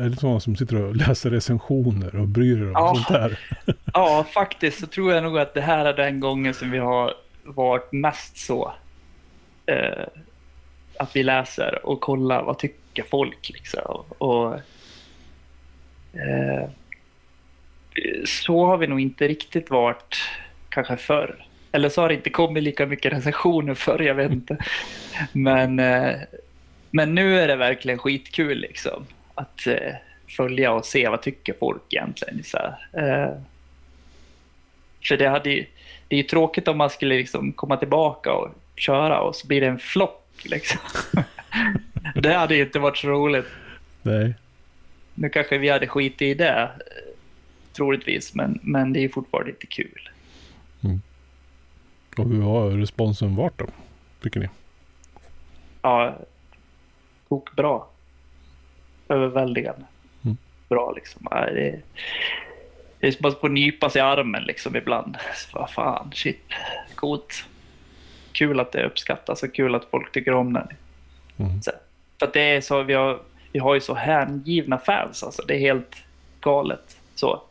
Är 0.01 0.09
det 0.09 0.17
sådana 0.17 0.41
som 0.41 0.57
sitter 0.57 0.77
och 0.83 0.97
läser 0.97 1.31
recensioner 1.31 2.17
och 2.17 2.29
bryr 2.29 2.57
dig 2.57 2.67
om 2.67 2.73
Ja. 2.75 2.95
sånt 2.95 3.09
där? 3.09 3.39
Ja, 3.95 4.27
faktiskt 4.35 4.81
så 4.81 4.87
tror 4.87 5.13
jag 5.13 5.23
nog 5.23 5.39
att 5.39 5.55
det 5.55 5.61
här 5.61 5.85
är 5.85 5.95
den 5.97 6.21
gången 6.21 6.55
som 6.55 6.71
vi 6.71 6.79
har 6.79 7.15
varit 7.45 7.93
mest 7.93 8.37
så. 8.37 8.73
Eh, 9.67 10.07
att 10.99 11.17
vi 11.17 11.23
läser 11.23 11.87
och 11.87 12.01
kollar 12.01 12.43
vad 12.43 12.59
tycker 12.59 13.03
folk 13.03 13.51
liksom. 13.51 14.05
Och, 14.19 14.55
eh, 16.15 16.69
så 18.25 18.67
har 18.67 18.77
vi 18.77 18.87
nog 18.87 19.01
inte 19.01 19.29
riktigt 19.29 19.71
varit 19.71 20.17
kanske 20.69 20.97
förr. 20.97 21.47
Eller 21.73 21.89
så 21.89 22.01
har 22.01 22.09
det 22.09 22.15
inte 22.15 22.31
kommit 22.31 22.63
lika 22.63 22.87
mycket 22.87 23.13
recensioner 23.13 23.75
förr, 23.75 24.03
jag 24.03 24.15
vet 24.15 24.33
inte. 24.33 24.57
Men, 25.33 25.79
eh, 25.79 26.15
men 26.91 27.15
nu 27.15 27.39
är 27.39 27.49
det 27.49 27.57
verkligen 27.57 27.99
skitkul 27.99 28.59
liksom. 28.59 29.07
Att 29.35 29.67
eh, 29.67 29.95
följa 30.29 30.73
och 30.73 30.85
se 30.85 31.09
vad 31.09 31.23
tycker 31.23 31.55
folk 31.61 31.83
egentligen. 31.91 32.45
Så. 32.45 32.59
Eh, 32.93 33.31
för 35.09 35.17
det, 35.17 35.29
hade 35.29 35.51
ju, 35.51 35.67
det 36.09 36.17
är 36.17 36.23
ju 36.23 36.29
tråkigt 36.29 36.69
om 36.69 36.79
man 36.79 36.91
skulle 36.91 37.15
liksom 37.15 37.53
komma 37.53 37.77
tillbaka 37.77 38.33
och 38.33 38.49
köra 38.77 39.21
och 39.21 39.37
så 39.37 39.47
blir 39.47 39.61
det 39.61 39.67
en 39.67 39.79
flopp. 39.79 40.29
Liksom. 40.45 40.81
det 42.15 42.35
hade 42.35 42.55
ju 42.55 42.63
inte 42.63 42.79
varit 42.79 42.99
så 42.99 43.09
roligt. 43.09 43.47
Nej. 44.03 44.35
Nu 45.15 45.29
kanske 45.29 45.59
vi 45.59 45.69
hade 45.69 45.87
skit 45.87 46.23
i 46.23 46.35
det, 46.35 46.71
troligtvis, 47.73 48.35
men, 48.35 48.59
men 48.63 48.93
det 48.93 48.99
är 48.99 49.03
ju 49.03 49.09
fortfarande 49.09 49.51
inte 49.51 49.67
kul. 49.67 50.11
Och 52.19 52.29
hur 52.29 52.43
har 52.43 52.71
responsen 52.71 53.37
varit 53.37 53.59
då? 53.59 53.67
Tycker 54.23 54.41
ni? 54.41 54.49
Ja, 55.83 56.17
tok 57.29 57.57
bra. 57.57 57.89
Överväldigande. 59.09 59.85
Mm. 60.25 60.37
Bra 60.69 60.93
liksom. 60.93 61.29
Ja, 61.31 61.41
det, 61.41 61.81
det 63.01 63.07
är 63.07 63.11
som 63.13 63.27
att 63.27 63.41
få 63.41 63.49
nypa 63.49 63.91
sig 63.91 63.99
i 63.99 64.03
armen 64.03 64.43
liksom 64.43 64.77
ibland. 64.77 65.17
Vad 65.53 65.71
fan, 65.71 66.11
shit, 66.15 66.53
coolt. 66.95 67.45
Kul 68.33 68.61
att 68.61 68.73
det 68.73 68.87
uppskattas 68.87 69.43
och 69.43 69.55
kul 69.55 69.75
att 69.75 69.85
folk 69.85 70.13
tycker 70.13 70.35
om 70.35 70.53
den. 70.53 70.69
Mm. 71.37 71.63
Så, 71.63 71.71
för 72.19 72.27
att 72.27 72.33
det 72.33 72.41
är 72.41 72.61
så, 72.61 72.83
vi 72.83 72.95
har, 72.95 73.21
vi 73.53 73.59
har 73.59 73.75
ju 73.75 73.81
så 73.81 73.95
hängivna 73.95 74.79
fans 74.79 75.23
alltså. 75.23 75.43
Det 75.49 75.55
är 75.55 75.61
helt 75.61 75.97
galet. 76.41 76.97
Så. 77.15 77.43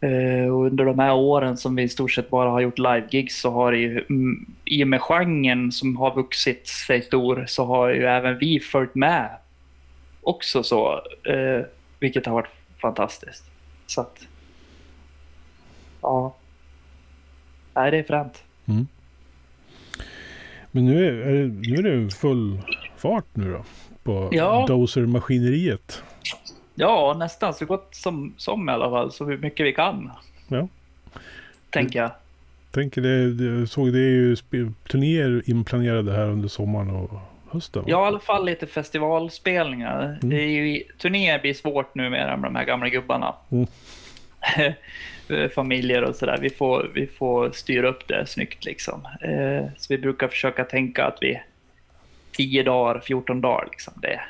Eh, 0.00 0.54
och 0.54 0.66
under 0.66 0.84
de 0.84 0.98
här 0.98 1.14
åren 1.14 1.56
som 1.56 1.76
vi 1.76 1.82
i 1.82 1.88
stort 1.88 2.12
sett 2.12 2.30
bara 2.30 2.50
har 2.50 2.60
gjort 2.60 2.78
live-gigs 2.78 3.40
så 3.40 3.50
har 3.50 3.72
det 3.72 3.78
ju, 3.78 4.04
mm, 4.10 4.46
i 4.64 4.84
och 4.84 4.88
med 4.88 5.00
genren 5.00 5.72
som 5.72 5.96
har 5.96 6.14
vuxit 6.14 6.66
sig 6.66 7.02
stor, 7.02 7.44
så 7.46 7.64
har 7.64 7.88
ju 7.88 8.04
även 8.04 8.38
vi 8.38 8.60
följt 8.60 8.94
med 8.94 9.28
också 10.20 10.62
så, 10.62 11.02
eh, 11.24 11.66
vilket 12.00 12.26
har 12.26 12.34
varit 12.34 12.50
fantastiskt. 12.82 13.44
Så 13.86 14.00
att, 14.00 14.26
ja. 16.02 16.34
Nej, 17.74 17.90
det 17.90 17.98
är 17.98 18.02
fränt. 18.02 18.42
Mm. 18.66 18.86
Men 20.70 20.84
nu 20.84 21.06
är, 21.06 21.12
är, 21.12 21.42
det, 21.42 21.70
nu 21.70 21.76
är 21.76 21.82
det 21.82 22.10
full 22.10 22.60
fart 22.96 23.26
nu 23.32 23.52
då. 23.52 23.64
På 24.02 24.28
Ja. 24.32 24.64
Dozer-maskineriet. 24.68 26.02
Ja, 26.78 27.16
nästan 27.18 27.54
så 27.54 27.66
gott 27.66 27.88
som, 27.94 28.34
som 28.36 28.68
i 28.68 28.72
alla 28.72 28.90
fall, 28.90 29.12
så 29.12 29.24
mycket 29.24 29.66
vi 29.66 29.72
kan. 29.72 30.10
Ja. 30.48 30.68
Tänker 31.70 31.98
jag. 31.98 32.10
Tänker 32.70 33.02
det, 33.02 33.44
jag 33.44 33.68
såg 33.68 33.92
det 33.92 33.98
är 33.98 34.10
ju 34.10 34.36
turnéer 34.90 35.42
inplanerade 35.46 36.12
här 36.12 36.28
under 36.28 36.48
sommaren 36.48 36.90
och 36.90 37.20
hösten. 37.50 37.82
va? 37.82 37.88
Ja, 37.90 38.04
i 38.04 38.06
alla 38.06 38.20
fall 38.20 38.46
lite 38.46 38.66
festivalspelningar. 38.66 40.18
Det 40.22 40.36
är 40.36 40.48
ju, 40.48 40.82
turnéer 40.98 41.38
blir 41.38 41.54
svårt 41.54 41.94
nu 41.94 42.10
med 42.10 42.38
de 42.42 42.56
här 42.56 42.64
gamla 42.64 42.88
gubbarna. 42.88 43.34
Mm. 43.50 43.66
Familjer 45.54 46.02
och 46.02 46.16
sådär. 46.16 46.38
Vi 46.40 46.50
får, 46.50 46.90
vi 46.94 47.06
får 47.06 47.50
styra 47.50 47.88
upp 47.88 48.08
det 48.08 48.26
snyggt 48.26 48.64
liksom. 48.64 49.08
Eh, 49.20 49.70
så 49.76 49.86
vi 49.94 49.98
brukar 49.98 50.28
försöka 50.28 50.64
tänka 50.64 51.04
att 51.04 51.18
vi 51.20 51.40
10 52.32 52.62
dagar, 52.62 53.00
14 53.00 53.40
dagar 53.40 53.68
liksom. 53.70 53.92
Det, 53.96 54.20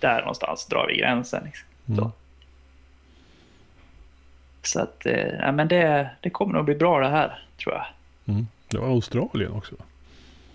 där 0.00 0.20
någonstans 0.20 0.66
drar 0.66 0.86
vi 0.86 0.96
gränsen. 0.96 1.44
Liksom. 1.44 1.68
Mm. 1.88 1.98
Så. 1.98 2.12
Så 4.62 4.80
att, 4.80 5.06
eh, 5.06 5.34
ja, 5.40 5.52
men 5.52 5.68
det, 5.68 6.10
det 6.20 6.30
kommer 6.30 6.54
nog 6.54 6.64
bli 6.64 6.74
bra 6.74 7.00
det 7.00 7.08
här, 7.08 7.42
tror 7.56 7.74
jag. 7.74 7.86
Mm. 8.26 8.46
Det 8.68 8.78
var 8.78 8.88
Australien 8.88 9.52
också. 9.52 9.74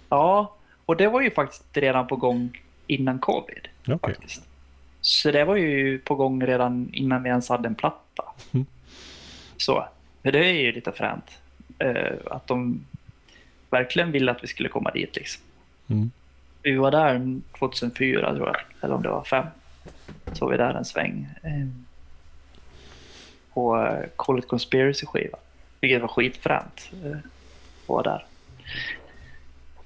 Ja, 0.10 0.56
och 0.86 0.98
det 0.98 1.08
var 1.08 1.22
ju 1.22 1.32
faktiskt 1.32 1.78
redan 1.78 2.08
på 2.08 2.16
gång 2.16 2.62
innan 2.88 3.20
covid. 3.20 3.68
Okej. 3.88 4.00
Faktiskt. 4.14 4.44
Så 5.02 5.32
det 5.32 5.44
var 5.44 5.56
ju 5.56 6.00
på 6.00 6.16
gång 6.16 6.46
redan 6.46 6.90
innan 6.94 7.24
vi 7.24 7.30
ens 7.30 7.50
hade 7.50 7.68
en 7.68 7.76
platta. 7.76 8.24
Mm. 8.52 8.66
Så, 9.58 9.88
för 10.24 10.32
det 10.32 10.46
är 10.46 10.54
ju 10.54 10.72
lite 10.72 10.92
fränt. 10.92 11.40
Eh, 11.80 12.14
att 12.32 12.48
de 12.48 12.86
verkligen 13.70 14.12
ville 14.12 14.32
att 14.32 14.44
vi 14.44 14.48
skulle 14.48 14.70
komma 14.70 14.92
dit 14.92 15.16
liksom. 15.16 15.44
Mm. 15.88 16.12
Vi 16.64 16.76
var 16.76 16.92
där 16.92 17.42
2004 17.60 18.36
tror 18.36 18.48
jag, 18.48 18.58
eller 18.82 18.96
om 18.96 19.04
det 19.04 19.10
var 19.10 19.24
fem. 19.24 19.46
Så 20.34 20.46
var 20.46 20.52
vi 20.52 20.58
där 20.58 20.74
en 20.74 20.86
sväng. 20.86 21.30
Eh, 21.44 21.68
på 23.54 23.78
eh, 23.78 24.10
Call 24.16 24.40
It 24.40 24.48
Conspiracy-skiva. 24.48 25.38
Vilket 25.82 26.02
var 26.02 26.08
skitfränt. 26.08 26.90
Eh, 27.06 27.12
att 27.12 27.90
vara 27.90 28.04
där. 28.04 28.26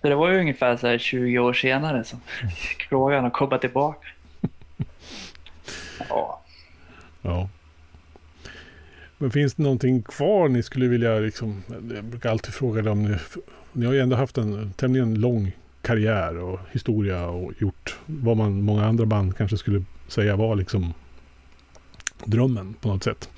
Så 0.01 0.09
det 0.09 0.15
var 0.15 0.31
ju 0.31 0.39
ungefär 0.39 0.77
så 0.77 0.87
här 0.87 0.97
20 0.97 1.39
år 1.39 1.53
senare 1.53 2.03
som 2.03 2.19
fick 2.51 2.83
frågan 2.89 3.25
att 3.25 3.33
komma 3.33 3.57
tillbaka. 3.57 4.07
Ja. 6.09 6.41
Ja. 7.21 7.49
Men 9.17 9.31
finns 9.31 9.53
det 9.53 9.63
någonting 9.63 10.03
kvar 10.03 10.49
ni 10.49 10.63
skulle 10.63 10.87
vilja 10.87 11.19
liksom, 11.19 11.63
jag 11.95 12.03
brukar 12.03 12.29
alltid 12.29 12.53
fråga 12.53 12.81
det 12.81 12.89
om 12.89 13.03
ni, 13.03 13.17
ni 13.71 13.85
har 13.85 13.93
ju 13.93 13.99
ändå 13.99 14.15
haft 14.15 14.37
en 14.37 14.73
tämligen 14.73 15.15
lång 15.15 15.51
karriär 15.85 16.37
och 16.37 16.59
historia 16.71 17.27
och 17.27 17.53
gjort 17.59 17.95
vad 18.05 18.37
man, 18.37 18.61
många 18.61 18.85
andra 18.85 19.05
band 19.05 19.37
kanske 19.37 19.57
skulle 19.57 19.83
säga 20.07 20.35
var 20.35 20.55
liksom 20.55 20.93
drömmen 22.25 22.73
på 22.73 22.87
något 22.87 23.03
sätt. 23.03 23.29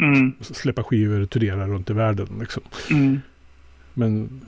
Mm, 0.00 0.32
Släppa 0.40 0.82
skivor, 0.82 1.26
turnera 1.26 1.66
runt 1.66 1.90
i 1.90 1.92
världen 1.92 2.28
liksom. 2.40 2.62
mm. 2.90 3.20
Men 3.94 4.40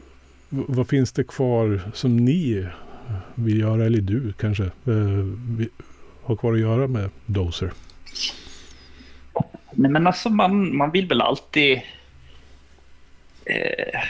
vad 0.49 0.89
finns 0.89 1.13
det 1.13 1.25
kvar 1.25 1.81
som 1.95 2.17
ni 2.17 2.69
vill 3.35 3.61
göra, 3.61 3.85
eller 3.85 4.01
du 4.01 4.33
kanske, 4.33 4.65
eh, 4.65 5.27
har 6.23 6.37
kvar 6.37 6.53
att 6.53 6.61
göra 6.61 6.87
med 6.87 7.11
Dozer? 7.27 7.73
Nej, 9.73 9.91
men 9.91 10.07
alltså 10.07 10.31
man, 10.31 10.77
man 10.77 10.91
vill 10.91 11.09
väl 11.09 11.21
alltid... 11.21 11.81
Eh, 13.47 14.01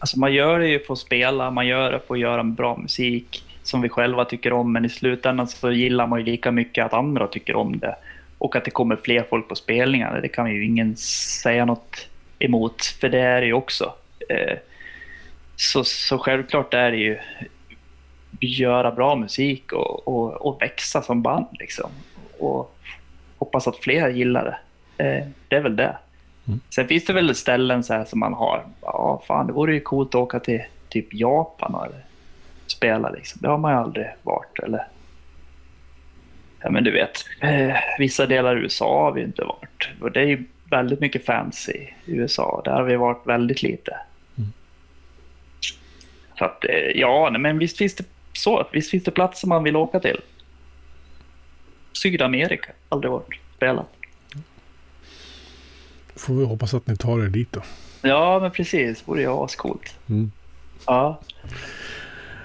alltså 0.00 0.18
man 0.18 0.32
gör 0.32 0.58
det 0.58 0.68
ju 0.68 0.80
för 0.80 0.92
att 0.92 0.98
spela, 0.98 1.50
man 1.50 1.66
gör 1.66 1.92
det 1.92 2.00
för 2.06 2.14
att 2.14 2.20
göra 2.20 2.44
bra 2.44 2.76
musik 2.76 3.44
som 3.62 3.80
vi 3.80 3.88
själva 3.88 4.24
tycker 4.24 4.52
om, 4.52 4.72
men 4.72 4.84
i 4.84 4.88
slutändan 4.88 5.48
så 5.48 5.72
gillar 5.72 6.06
man 6.06 6.18
ju 6.18 6.24
lika 6.24 6.50
mycket 6.50 6.84
att 6.84 6.92
andra 6.92 7.26
tycker 7.26 7.56
om 7.56 7.78
det. 7.78 7.96
Och 8.38 8.56
att 8.56 8.64
det 8.64 8.70
kommer 8.70 8.96
fler 8.96 9.26
folk 9.30 9.48
på 9.48 9.54
spelningar, 9.54 10.20
det 10.20 10.28
kan 10.28 10.50
ju 10.50 10.64
ingen 10.64 10.96
säga 11.42 11.64
något 11.64 12.08
emot, 12.38 12.84
för 12.84 13.08
det 13.08 13.20
är 13.20 13.40
det 13.40 13.46
ju 13.46 13.52
också. 13.52 13.94
Eh, 14.28 14.58
så, 15.56 15.84
så 15.84 16.18
självklart 16.18 16.74
är 16.74 16.90
det 16.90 16.96
ju 16.96 17.18
göra 18.40 18.90
bra 18.90 19.16
musik 19.16 19.72
och, 19.72 20.08
och, 20.08 20.46
och 20.46 20.62
växa 20.62 21.02
som 21.02 21.22
band 21.22 21.46
liksom. 21.52 21.90
Och 22.38 22.76
hoppas 23.38 23.68
att 23.68 23.76
fler 23.76 24.08
gillar 24.08 24.44
det. 24.44 24.58
Eh, 25.04 25.26
det 25.48 25.56
är 25.56 25.60
väl 25.60 25.76
det. 25.76 25.96
Mm. 26.48 26.60
Sen 26.70 26.88
finns 26.88 27.04
det 27.04 27.12
väl 27.12 27.34
ställen 27.34 27.84
så 27.84 27.94
här 27.94 28.04
som 28.04 28.20
man 28.20 28.34
har. 28.34 28.66
Ja, 28.82 29.22
fan, 29.26 29.46
det 29.46 29.52
vore 29.52 29.74
ju 29.74 29.80
coolt 29.80 30.08
att 30.08 30.14
åka 30.14 30.40
till 30.40 30.62
typ 30.88 31.14
Japan 31.14 31.74
och 31.74 31.86
spela 32.66 33.10
liksom. 33.10 33.38
Det 33.42 33.48
har 33.48 33.58
man 33.58 33.72
ju 33.72 33.78
aldrig 33.78 34.06
varit. 34.22 34.58
Eller... 34.58 34.86
Ja, 36.62 36.70
men 36.70 36.84
du 36.84 36.90
vet, 36.90 37.26
eh, 37.40 37.76
vissa 37.98 38.26
delar 38.26 38.56
i 38.56 38.60
USA 38.60 39.04
har 39.04 39.12
vi 39.12 39.22
inte 39.22 39.44
varit. 39.44 39.88
Och 40.00 40.12
det 40.12 40.20
är 40.20 40.26
ju 40.26 40.44
väldigt 40.70 41.00
mycket 41.00 41.24
fans 41.24 41.68
i 41.68 41.94
USA. 42.06 42.62
Där 42.64 42.72
har 42.72 42.82
vi 42.82 42.96
varit 42.96 43.26
väldigt 43.26 43.62
lite. 43.62 43.96
Mm. 44.38 44.52
Så 46.38 46.44
att, 46.44 46.64
eh, 46.64 47.00
ja, 47.00 47.30
men 47.30 47.58
visst 47.58 47.78
finns 47.78 47.94
det 47.94 48.04
så. 48.32 48.66
Visst 48.72 48.90
finns 48.90 49.04
det 49.04 49.10
platser 49.10 49.48
man 49.48 49.64
vill 49.64 49.76
åka 49.76 50.00
till. 50.00 50.20
Sydamerika, 51.92 52.72
aldrig 52.88 53.10
varit 53.10 53.40
spelat. 53.56 53.99
Får 56.20 56.34
vi 56.34 56.44
hoppas 56.44 56.74
att 56.74 56.86
ni 56.86 56.96
tar 56.96 57.24
er 57.24 57.28
dit 57.28 57.52
då. 57.52 57.60
Ja, 58.02 58.38
men 58.42 58.50
precis. 58.50 59.08
Vore 59.08 59.20
ju 59.20 59.28
ascoolt. 59.28 59.94
Mm. 60.08 60.30
Ja. 60.86 61.20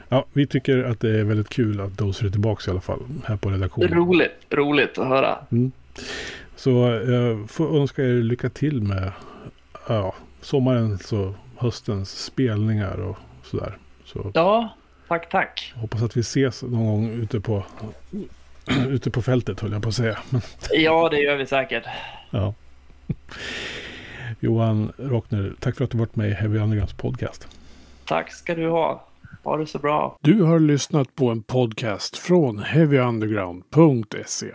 Ja, 0.09 0.25
vi 0.33 0.47
tycker 0.47 0.83
att 0.83 0.99
det 0.99 1.19
är 1.19 1.23
väldigt 1.23 1.49
kul 1.49 1.81
att 1.81 1.97
Dozer 1.97 2.25
är 2.25 2.29
tillbaka 2.29 2.63
i 2.67 2.71
alla 2.71 2.81
fall 2.81 2.99
här 3.25 3.35
på 3.37 3.49
redaktionen. 3.49 3.93
Roligt, 3.93 4.31
roligt 4.51 4.97
att 4.97 5.07
höra. 5.07 5.37
Mm. 5.51 5.71
Så 6.55 6.69
jag 7.07 7.49
får 7.49 7.77
önska 7.77 8.03
er 8.03 8.13
lycka 8.23 8.49
till 8.49 8.81
med 8.81 9.11
ja, 9.87 10.15
sommarens 10.41 11.13
och 11.13 11.33
höstens 11.57 12.23
spelningar 12.23 12.97
och 13.01 13.17
sådär. 13.43 13.77
Så 14.05 14.31
Ja, 14.33 14.69
tack, 15.07 15.29
tack. 15.29 15.73
hoppas 15.75 16.01
att 16.01 16.17
vi 16.17 16.21
ses 16.21 16.63
någon 16.63 16.85
gång 16.85 17.09
ute 17.09 17.39
på, 17.39 17.63
ute 18.89 19.11
på 19.11 19.21
fältet 19.21 19.59
höll 19.59 19.71
jag 19.71 19.83
på 19.83 19.89
att 19.89 19.95
säga. 19.95 20.17
Ja, 20.71 21.09
det 21.09 21.19
gör 21.19 21.35
vi 21.35 21.45
säkert. 21.45 21.83
ja. 22.29 22.53
Johan 24.39 24.91
Rockner, 24.97 25.55
tack 25.59 25.75
för 25.75 25.83
att 25.83 25.91
du 25.91 25.97
varit 25.97 26.15
med 26.15 26.29
i 26.29 26.33
Heavy 26.33 26.59
Undergrounds 26.59 26.93
podcast. 26.93 27.47
Tack 28.05 28.31
ska 28.31 28.55
du 28.55 28.69
ha. 28.69 29.07
Ha 29.43 29.57
det 29.57 29.67
så 29.67 29.79
bra. 29.79 30.17
Du 30.21 30.41
har 30.41 30.59
lyssnat 30.59 31.15
på 31.15 31.29
en 31.29 31.43
podcast 31.43 32.17
från 32.17 32.59
heavyunderground.se. 32.59 34.51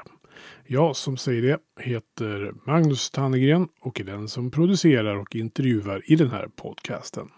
Jag 0.67 0.97
som 0.97 1.17
säger 1.17 1.43
det 1.43 1.59
heter 1.83 2.53
Magnus 2.67 3.11
Tannegren 3.11 3.69
och 3.81 4.01
är 4.01 4.05
den 4.05 4.29
som 4.29 4.51
producerar 4.51 5.17
och 5.17 5.37
intervjuar 5.37 6.03
i 6.07 6.17
den 6.17 6.31
här 6.31 6.49
podcasten. 6.57 7.29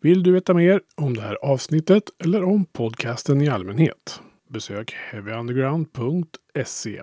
Vill 0.00 0.22
du 0.22 0.32
veta 0.32 0.54
mer 0.54 0.80
om 0.94 1.14
det 1.14 1.22
här 1.22 1.38
avsnittet 1.42 2.02
eller 2.24 2.44
om 2.44 2.64
podcasten 2.64 3.42
i 3.42 3.48
allmänhet? 3.48 4.20
Besök 4.48 4.92
heavyunderground.se 4.92 7.02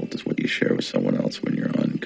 share 0.51 0.75
with 0.75 0.85
someone 0.85 1.15
else 1.15 1.41
when 1.41 1.55
you're 1.55 1.67
uncool. 1.69 2.00